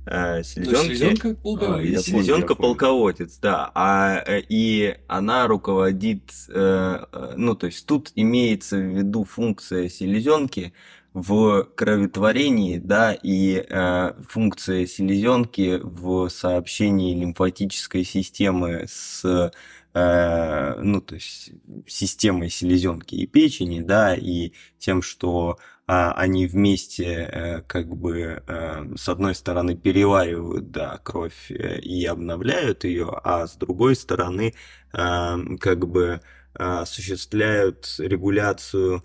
[0.06, 1.98] э, селезенки, селезенка полководец.
[1.98, 8.76] А, селезенка полководец, да, а, э, и она руководит, э, ну, то есть тут имеется
[8.76, 10.72] в виду функция селезенки
[11.14, 21.14] в кроветворении, да, и э, функция селезенки в сообщении лимфатической системы с э, ну, то
[21.16, 21.52] есть
[21.86, 28.84] системой селезенки и печени, да, и тем, что а, они вместе э, как бы э,
[28.96, 34.54] с одной стороны переваривают, да, кровь э, и обновляют ее, а с другой стороны
[34.92, 36.20] э, как бы
[36.54, 39.02] э, осуществляют регуляцию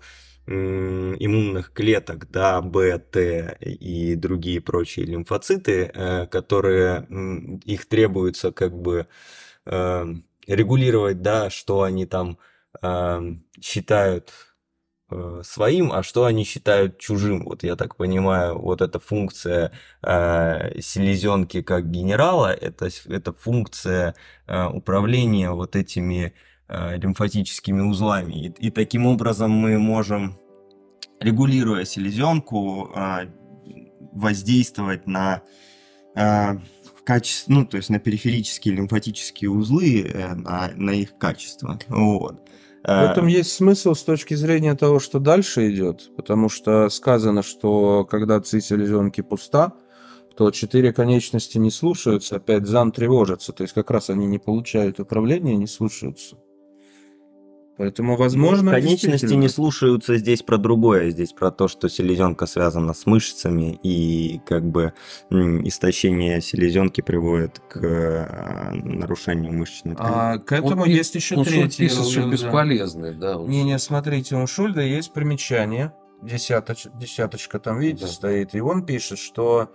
[0.50, 5.92] иммунных клеток, да, Б, Т и другие прочие лимфоциты,
[6.30, 7.06] которые
[7.66, 9.06] их требуется как бы
[9.66, 12.38] регулировать, да, что они там
[13.60, 14.32] считают
[15.42, 17.44] своим, а что они считают чужим.
[17.44, 24.14] Вот я так понимаю, вот эта функция э, селезенки как генерала, это, это функция
[24.46, 26.34] э, управления вот этими
[26.70, 28.44] Э, лимфатическими узлами.
[28.44, 30.38] И, и таким образом мы можем,
[31.18, 33.28] регулируя селезенку, э,
[34.12, 35.40] воздействовать на
[36.14, 36.58] э,
[37.06, 41.78] качество, ну, то есть на периферические лимфатические узлы, на, на их качество.
[41.88, 42.46] Вот.
[42.82, 48.04] В этом есть смысл с точки зрения того, что дальше идет, потому что сказано, что
[48.04, 49.72] когда ци селезенки пуста,
[50.36, 55.00] то четыре конечности не слушаются, опять зан тревожится, то есть как раз они не получают
[55.00, 56.36] управления, не слушаются.
[57.78, 63.06] Поэтому, возможно, конечности не слушаются здесь про другое, здесь про то, что селезенка связана с
[63.06, 64.94] мышцами и как бы
[65.30, 70.10] истощение селезенки приводит к а, нарушению мышечной ткани.
[70.12, 71.84] А к этому он, есть еще он третий.
[71.84, 73.36] Пишет, что бесполезный, да.
[73.36, 78.10] Не, не, смотрите, у Шульда есть примечание, десяточ, десяточка там, видите, да.
[78.10, 79.70] стоит, и он пишет, что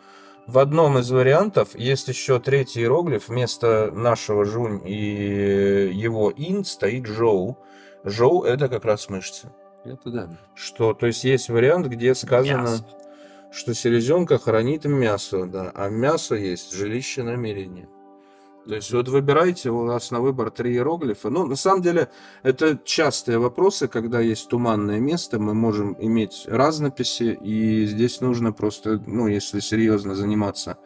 [0.46, 7.06] в одном из вариантов есть еще третий иероглиф, вместо нашего жунь и его ин стоит
[7.06, 7.58] жоу.
[8.04, 9.52] Жоу это как раз мышцы.
[9.86, 10.30] Это да.
[10.56, 12.86] Что, то есть есть вариант, где сказано, мясо.
[13.52, 17.90] что селезенка хранит мясо, да, а мясо есть жилище намерения.
[18.66, 21.30] То есть вот выбирайте, у нас на выбор три иероглифа.
[21.30, 22.10] Ну, на самом деле,
[22.44, 29.04] это частые вопросы, когда есть туманное место, мы можем иметь разнописи, и здесь нужно просто,
[29.06, 30.78] ну, если серьезно заниматься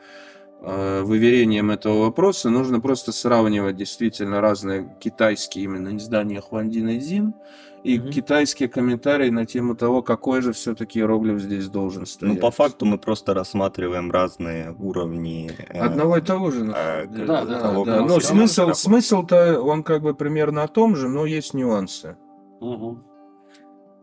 [0.62, 7.36] выверением этого вопроса нужно просто сравнивать действительно разные китайские именно издания Хуандин и Зин
[7.84, 8.12] и mm-hmm.
[8.12, 12.36] китайские комментарии на тему того, какой же все-таки иероглиф здесь должен стоять.
[12.36, 15.52] Ну, по факту мы просто рассматриваем разные уровни.
[15.70, 16.66] Э, Одного и того же.
[16.76, 18.02] Э, да, да, того, да.
[18.02, 22.18] Но смысл, смысл-то он как бы примерно о том же, но есть нюансы.
[22.60, 23.00] Угу.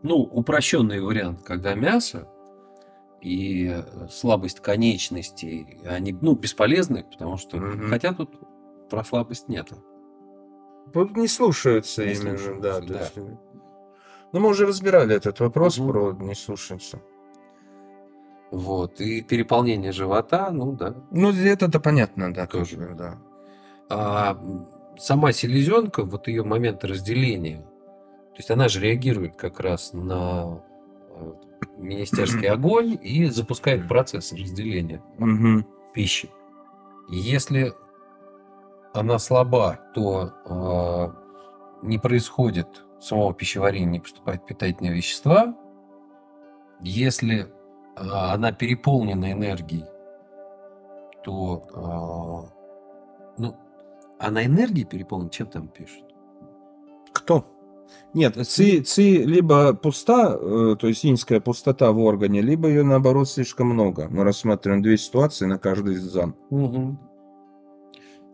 [0.02, 2.28] Ну, упрощенный вариант, когда мясо,
[3.24, 7.88] и э, слабость конечностей, они ну, бесполезны, потому что, угу.
[7.88, 8.30] хотя тут
[8.90, 9.76] про слабость нету.
[10.92, 12.80] Вот не слушаются не именно, слушаются, да.
[12.80, 13.00] да.
[13.00, 13.16] Есть...
[14.32, 15.88] Ну, мы уже разбирали этот вопрос угу.
[15.88, 17.00] про не слушаются.
[18.50, 20.94] Вот, и переполнение живота, ну да.
[21.10, 23.18] Ну, это-то понятно, да, тоже, да.
[23.88, 24.38] А
[24.98, 27.62] сама селезенка, вот ее момент разделения,
[28.34, 30.73] то есть она же реагирует как раз на э,
[31.76, 35.02] министерский огонь и запускает процесс разделения
[35.92, 36.30] пищи.
[37.08, 37.72] Если
[38.92, 45.54] она слаба, то э, не происходит самого пищеварения, не поступают питательные вещества.
[46.80, 47.46] Если э,
[47.96, 49.84] она переполнена энергией,
[51.24, 52.50] то
[53.36, 53.56] э, ну,
[54.18, 56.04] она энергией переполнена, чем там пишут?
[57.12, 57.53] Кто?
[58.14, 63.28] Нет, ци, ци либо пуста, э, то есть инская пустота в органе, либо ее наоборот
[63.28, 64.08] слишком много.
[64.08, 66.34] Мы рассматриваем две ситуации на каждый из зон.
[66.50, 66.98] Угу.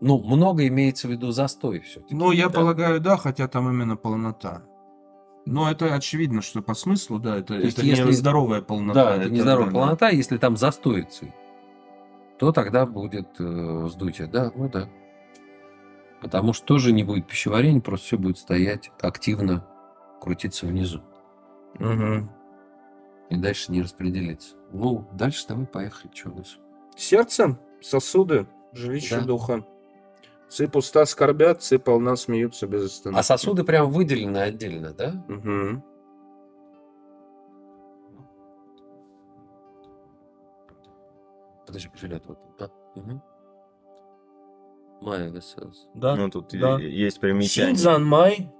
[0.01, 2.15] Ну, много имеется в виду застой все-таки.
[2.15, 2.53] Ну, я да?
[2.53, 4.63] полагаю, да, хотя там именно полнота.
[5.45, 8.03] Но это очевидно, что по смыслу, да, это, то это если...
[8.03, 9.05] не здоровая полнота.
[9.05, 11.33] Да, это, это не здоровая полнота, если там застой ци,
[12.37, 14.27] то тогда будет э, вздутие.
[14.27, 14.87] Да, ну да.
[16.21, 19.67] Потому что тоже не будет пищеварения, просто все будет стоять активно,
[20.21, 21.01] крутиться внизу.
[21.79, 22.29] Угу.
[23.31, 24.55] И дальше не распределиться.
[24.71, 26.11] Ну, дальше давай поехали.
[26.13, 26.57] Что у нас?
[26.95, 29.25] Сердце, сосуды, жилище да.
[29.25, 29.65] духа.
[30.47, 33.19] Ци пуста скорбят, ци полна смеются без остановки.
[33.19, 35.25] А сосуды прям выделены отдельно, да?
[35.27, 35.83] Угу.
[41.65, 42.39] Подожди, пожалуйста, вот.
[42.59, 42.69] Да.
[42.95, 43.21] Угу.
[45.01, 45.87] Май весels.
[45.93, 46.15] Да.
[46.15, 46.77] Ну, тут да.
[46.79, 47.75] есть примечание.
[47.75, 48.51] Синьцзан Май.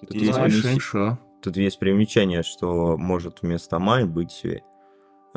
[0.00, 4.44] Тут, есть примечание, тут есть примечание, что может вместо Май быть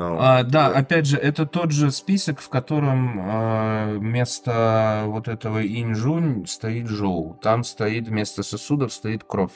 [0.02, 6.46] а, да, опять же, это тот же список, в котором а, вместо вот этого инжунь
[6.48, 7.38] стоит жоу.
[7.42, 9.52] Там стоит вместо сосудов стоит кровь.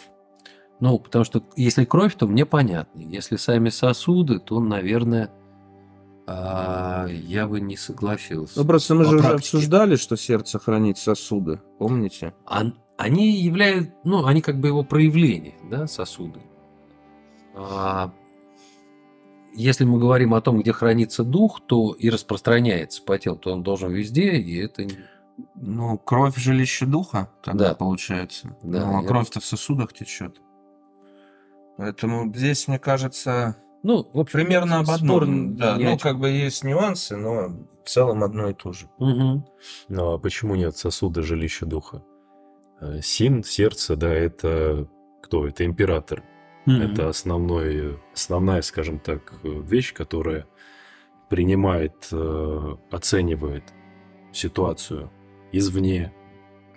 [0.80, 3.00] Ну, потому что если кровь, то мне понятно.
[3.00, 5.32] Если сами сосуды, то, наверное,
[6.26, 8.60] а, я бы не согласился.
[8.60, 12.34] Ну, просто мы же уже обсуждали, что сердце хранит сосуды, помните?
[12.46, 12.64] А,
[12.98, 16.40] они являют, ну, они как бы его проявление, да, сосуды.
[17.56, 18.14] А,
[19.54, 23.64] если мы говорим о том, где хранится дух, то и распространяется по телу, то он
[23.64, 24.88] должен везде, и это...
[25.56, 27.76] Ну, кровь жилище духа тогда да.
[27.76, 28.56] получается.
[28.62, 29.08] Да, ну, а я...
[29.08, 30.40] кровь-то в сосудах течет.
[31.78, 35.56] Поэтому здесь, мне кажется, ну, в общем, примерно об одном.
[35.56, 37.50] Да, ну, как бы есть нюансы, но
[37.84, 38.88] в целом одно и то же.
[38.98, 39.46] Угу.
[39.90, 42.04] Ну, а почему нет сосуда жилища духа?
[42.80, 44.88] Э, Син, сердце, да, это
[45.22, 45.48] кто?
[45.48, 46.24] Это император.
[46.66, 46.94] Mm-hmm.
[46.94, 50.48] Это основной, основная, скажем так, вещь, которая
[51.30, 53.74] принимает, э, оценивает
[54.32, 55.12] ситуацию
[55.52, 56.14] извне,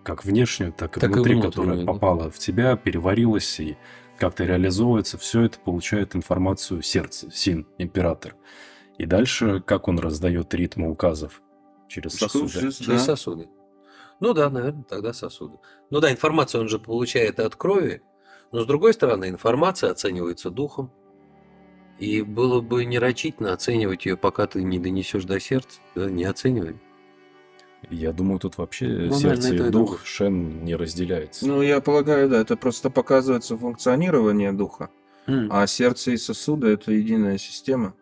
[0.07, 1.85] как внешнюю, так и так внутри, и которая да.
[1.85, 3.77] попала в тебя, переварилась и
[4.19, 8.37] как-то реализовывается, все это получает информацию сердце, син, император.
[8.99, 11.43] И дальше, как он раздает ритмы указов?
[11.89, 12.49] Через сосуды.
[12.49, 13.49] Через, через сосуды.
[14.21, 15.59] Ну да, наверное, тогда сосуды.
[15.91, 18.01] Ну да, информацию он же получает от крови,
[18.53, 20.93] но с другой стороны, информация оценивается духом.
[21.99, 25.81] И было бы нерочительно оценивать ее, пока ты не донесешь до сердца.
[25.97, 26.81] Да, не оценивай.
[27.91, 30.01] Я думаю, тут вообще ну, сердце наверное, и дух думаю.
[30.05, 31.47] Шен не разделяется.
[31.47, 34.91] Ну, я полагаю, да, это просто показывается функционирование духа.
[35.27, 35.49] Mm.
[35.51, 37.95] А сердце и сосуды это единая система,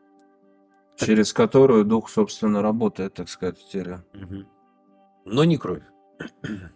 [0.96, 1.08] так.
[1.08, 4.04] через которую дух, собственно, работает, так сказать, в теле.
[4.14, 4.44] Угу.
[5.24, 5.82] Но не кровь.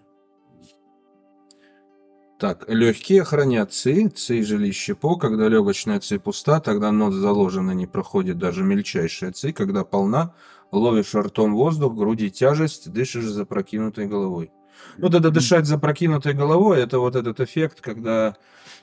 [2.38, 7.88] Так, легкие хранят ци, ци жилище по, когда легочная ци пуста, тогда нос заложена, не
[7.88, 10.36] проходит даже мельчайшая ци, когда полна,
[10.71, 14.51] ловишь ртом воздух, груди тяжесть, дышишь запрокинутой головой.
[14.97, 18.37] Ну, тогда дышать запрокинутой головой, это вот этот эффект, когда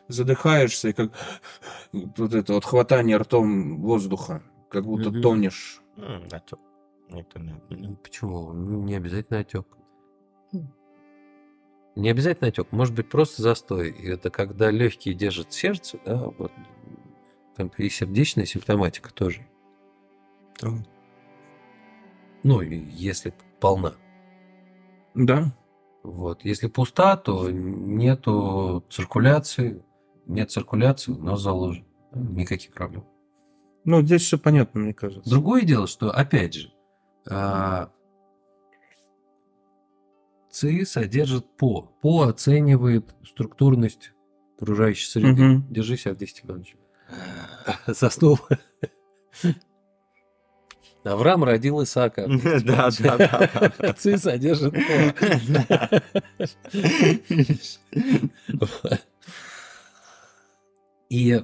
[0.08, 1.12] задыхаешься, и как
[1.94, 5.82] вот это вот хватание ртом воздуха, как будто mm тонешь.
[6.32, 6.60] Отек.
[7.10, 8.52] Ну, почему?
[8.54, 9.66] Не обязательно отек.
[11.96, 13.92] Не обязательно отек, может быть просто застой.
[13.92, 16.52] И это когда легкие держат сердце, да, вот.
[17.56, 19.48] Там и сердечная симптоматика тоже.
[20.60, 20.86] Там.
[22.46, 23.96] Ну, если полна.
[25.16, 25.52] Да.
[26.04, 26.46] Вот.
[26.46, 29.84] Если пуста, то нету циркуляции.
[30.28, 31.86] Нет циркуляции, но заложен.
[32.14, 33.04] Никаких проблем.
[33.84, 35.28] Ну, здесь все понятно, мне кажется.
[35.28, 36.72] Другое дело, что, опять же,
[37.28, 37.90] а,
[40.52, 41.94] ЦИ содержит ПО.
[42.04, 44.12] ПО оценивает структурность
[44.60, 45.56] окружающей среды.
[45.56, 45.64] Угу.
[45.72, 46.76] Держись, Авдеев Степанович.
[47.88, 48.38] Заснул.
[51.06, 52.28] Авраам родил Исаака.
[52.64, 53.94] Да, да, да.
[53.98, 54.74] Ци содержит
[61.10, 61.44] И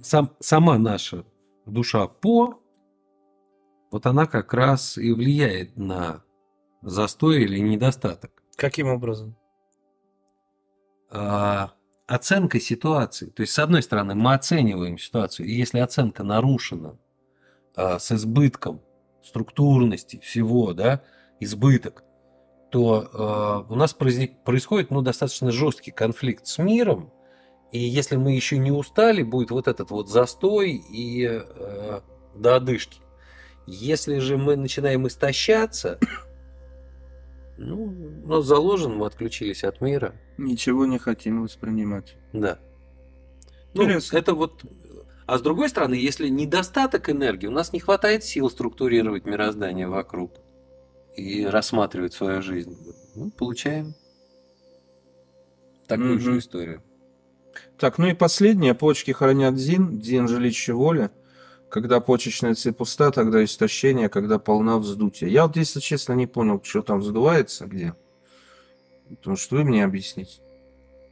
[0.00, 1.24] сам, сама наша
[1.66, 2.60] душа по,
[3.90, 6.22] вот она как раз и влияет на
[6.82, 8.42] застой или недостаток.
[8.56, 9.36] Каким образом?
[11.10, 11.72] А,
[12.06, 13.30] оценка ситуации.
[13.30, 16.98] То есть, с одной стороны, мы оцениваем ситуацию, и если оценка нарушена
[17.98, 18.80] с избытком
[19.22, 21.02] структурности всего, да,
[21.40, 22.04] избыток,
[22.70, 27.12] то а, у нас происходит ну, достаточно жесткий конфликт с миром,
[27.72, 32.00] и если мы еще не устали, будет вот этот вот застой и э,
[32.34, 33.00] до одышки.
[33.66, 36.00] Если же мы начинаем истощаться,
[37.62, 40.14] Ну, у нас заложен, мы отключились от мира.
[40.38, 42.16] Ничего не хотим воспринимать.
[42.32, 42.58] Да.
[43.74, 44.64] Ну, это вот...
[45.30, 50.32] А с другой стороны, если недостаток энергии, у нас не хватает сил структурировать мироздание вокруг
[51.14, 52.76] и рассматривать свою жизнь.
[53.14, 53.94] Ну, получаем
[55.86, 56.18] такую mm-hmm.
[56.18, 56.82] же историю.
[57.78, 58.74] Так, ну и последнее.
[58.74, 61.10] Почки хранят Дзин, Дзин жилище воли.
[61.68, 65.28] Когда почечная цепь пуста, тогда истощение, когда полна вздутия.
[65.28, 67.94] Я вот, если честно, не понял, что там вздувается, где.
[69.08, 70.40] Потому что вы мне объясните.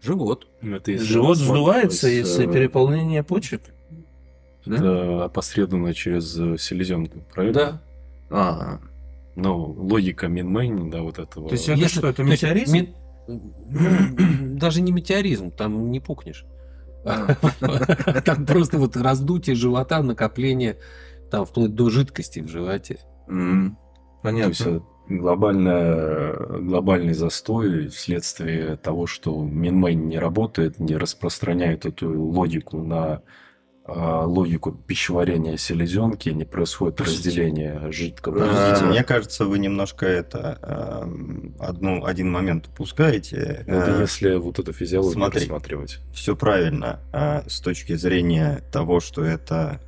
[0.02, 0.48] Живот.
[0.60, 3.60] Это Живот вздувается, если переполнение почек?
[4.66, 5.24] Это да?
[5.24, 7.54] опосредованно через э, селезенку, правильно?
[7.54, 7.82] Да.
[8.30, 8.80] А,
[9.36, 11.48] ну, логика Минмейн, да, вот этого.
[11.48, 12.72] То есть это если, что, это метеоризм?
[12.72, 12.94] Ми...
[14.58, 16.44] Даже не метеоризм, там не пукнешь.
[18.24, 20.76] Там просто вот раздутие живота, накопление,
[21.30, 22.98] там вплоть до жидкости в животе.
[24.22, 24.82] Понятно.
[25.08, 33.22] глобальная, глобальный застой вследствие того, что Минмейн не работает, не распространяет эту логику на а,
[33.88, 38.40] логику пищеварения селезенки, не происходит разделение жидкого.
[38.40, 41.08] Подождите, мне кажется, вы немножко это
[41.58, 43.64] одну, один момент упускаете.
[43.66, 46.00] Это если вот эту физиологию Смотри, рассматривать.
[46.12, 47.00] Все правильно.
[47.12, 49.80] А, с точки зрения того, что это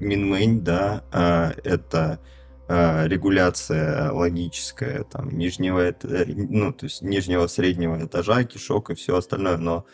[0.00, 2.20] минмейн, да, а, это
[2.66, 9.58] регуляция логическая там нижнего э, ну то есть нижнего среднего этажа кишок и все остальное
[9.58, 9.84] но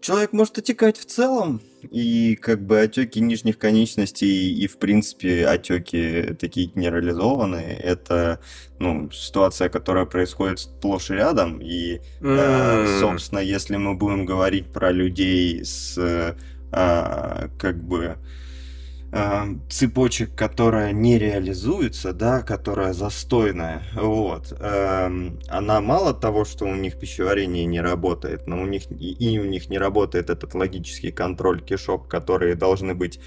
[0.00, 6.34] человек может отекать в целом, и как бы отеки нижних конечностей и, в принципе, отеки
[6.38, 8.40] такие генерализованные, это,
[8.78, 14.90] ну, ситуация, которая происходит сплошь и рядом, и, э, собственно, если мы будем говорить про
[14.90, 16.34] людей с, э,
[17.58, 18.16] как бы, э,
[19.70, 26.98] цепочек, которая не реализуется, да, которая застойная, вот, э, она мало того, что у них
[26.98, 31.62] пищеварение не работает, но у них и, и у них не работает этот логический контроль
[31.62, 33.20] кишок, которые должны быть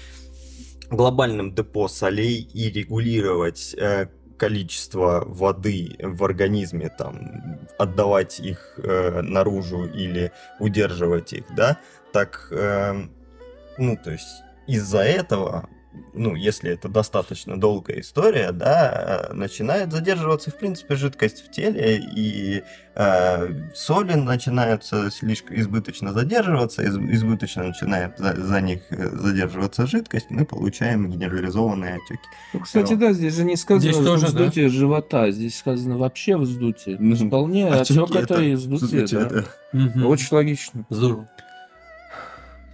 [0.90, 9.86] глобальным депо солей и регулировать э, количество воды в организме, там, отдавать их э, наружу
[9.86, 11.78] или удерживать их, да,
[12.12, 13.06] так, э,
[13.78, 15.68] ну, то есть из-за этого,
[16.12, 22.62] ну, если это достаточно долгая история, да, начинает задерживаться, в принципе, жидкость в теле, и
[22.94, 30.26] э, соли начинаются слишком избыточно задерживаться, из, избыточно начинает за, за них э, задерживаться жидкость,
[30.30, 32.28] мы получаем генерализованные отеки.
[32.52, 33.00] Ну, кстати, вот.
[33.00, 34.74] да, здесь же не сказано здесь тоже, вздутие да?
[34.74, 36.96] живота, здесь сказано вообще вздутие.
[37.00, 39.44] Ну, вполне отек это и вздутие, да.
[39.72, 40.06] да.
[40.06, 40.86] Очень логично.
[40.88, 41.28] Здорово.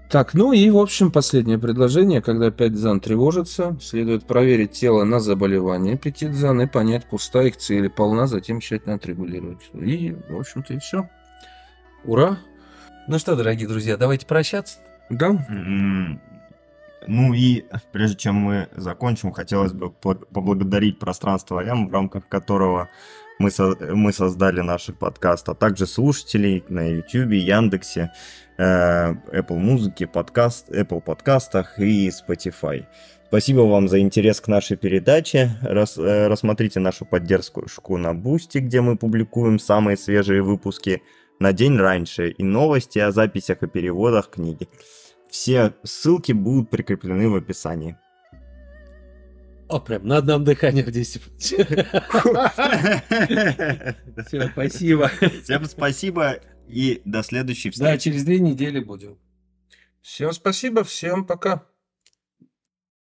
[0.09, 2.23] Так, ну и, в общем, последнее предложение.
[2.23, 7.57] Когда опять зан тревожится, следует проверить тело на заболевание аппетит зан и понять, пуста их
[7.57, 9.69] цель или полна, затем тщательно отрегулировать.
[9.75, 11.09] И, в общем-то, и все.
[12.05, 12.39] Ура!
[13.09, 14.79] Ну что, дорогие друзья, давайте прощаться.
[15.11, 15.45] Да.
[17.09, 22.89] Ну и прежде чем мы закончим, хотелось бы поблагодарить пространство Ям, в рамках которого
[23.39, 28.13] мы, со мы создали наш подкаст, а также слушателей на YouTube, Яндексе,
[28.59, 32.85] Apple Музыке, подкаст, Apple подкастах и Spotify.
[33.29, 35.51] Спасибо вам за интерес к нашей передаче.
[35.63, 41.03] Рас, э, рассмотрите нашу поддержку на Бусти, где мы публикуем самые свежие выпуски
[41.41, 44.69] на день раньше и новости о записях и переводах книги.
[45.29, 47.97] Все ссылки будут прикреплены в описании.
[49.69, 51.23] О, прям на одном дыхании в 10
[54.27, 55.11] Все, спасибо.
[55.43, 56.37] Всем спасибо
[56.69, 57.93] и до следующей встречи.
[57.93, 59.19] Да, через две недели будем.
[60.03, 61.67] Всем спасибо, всем пока.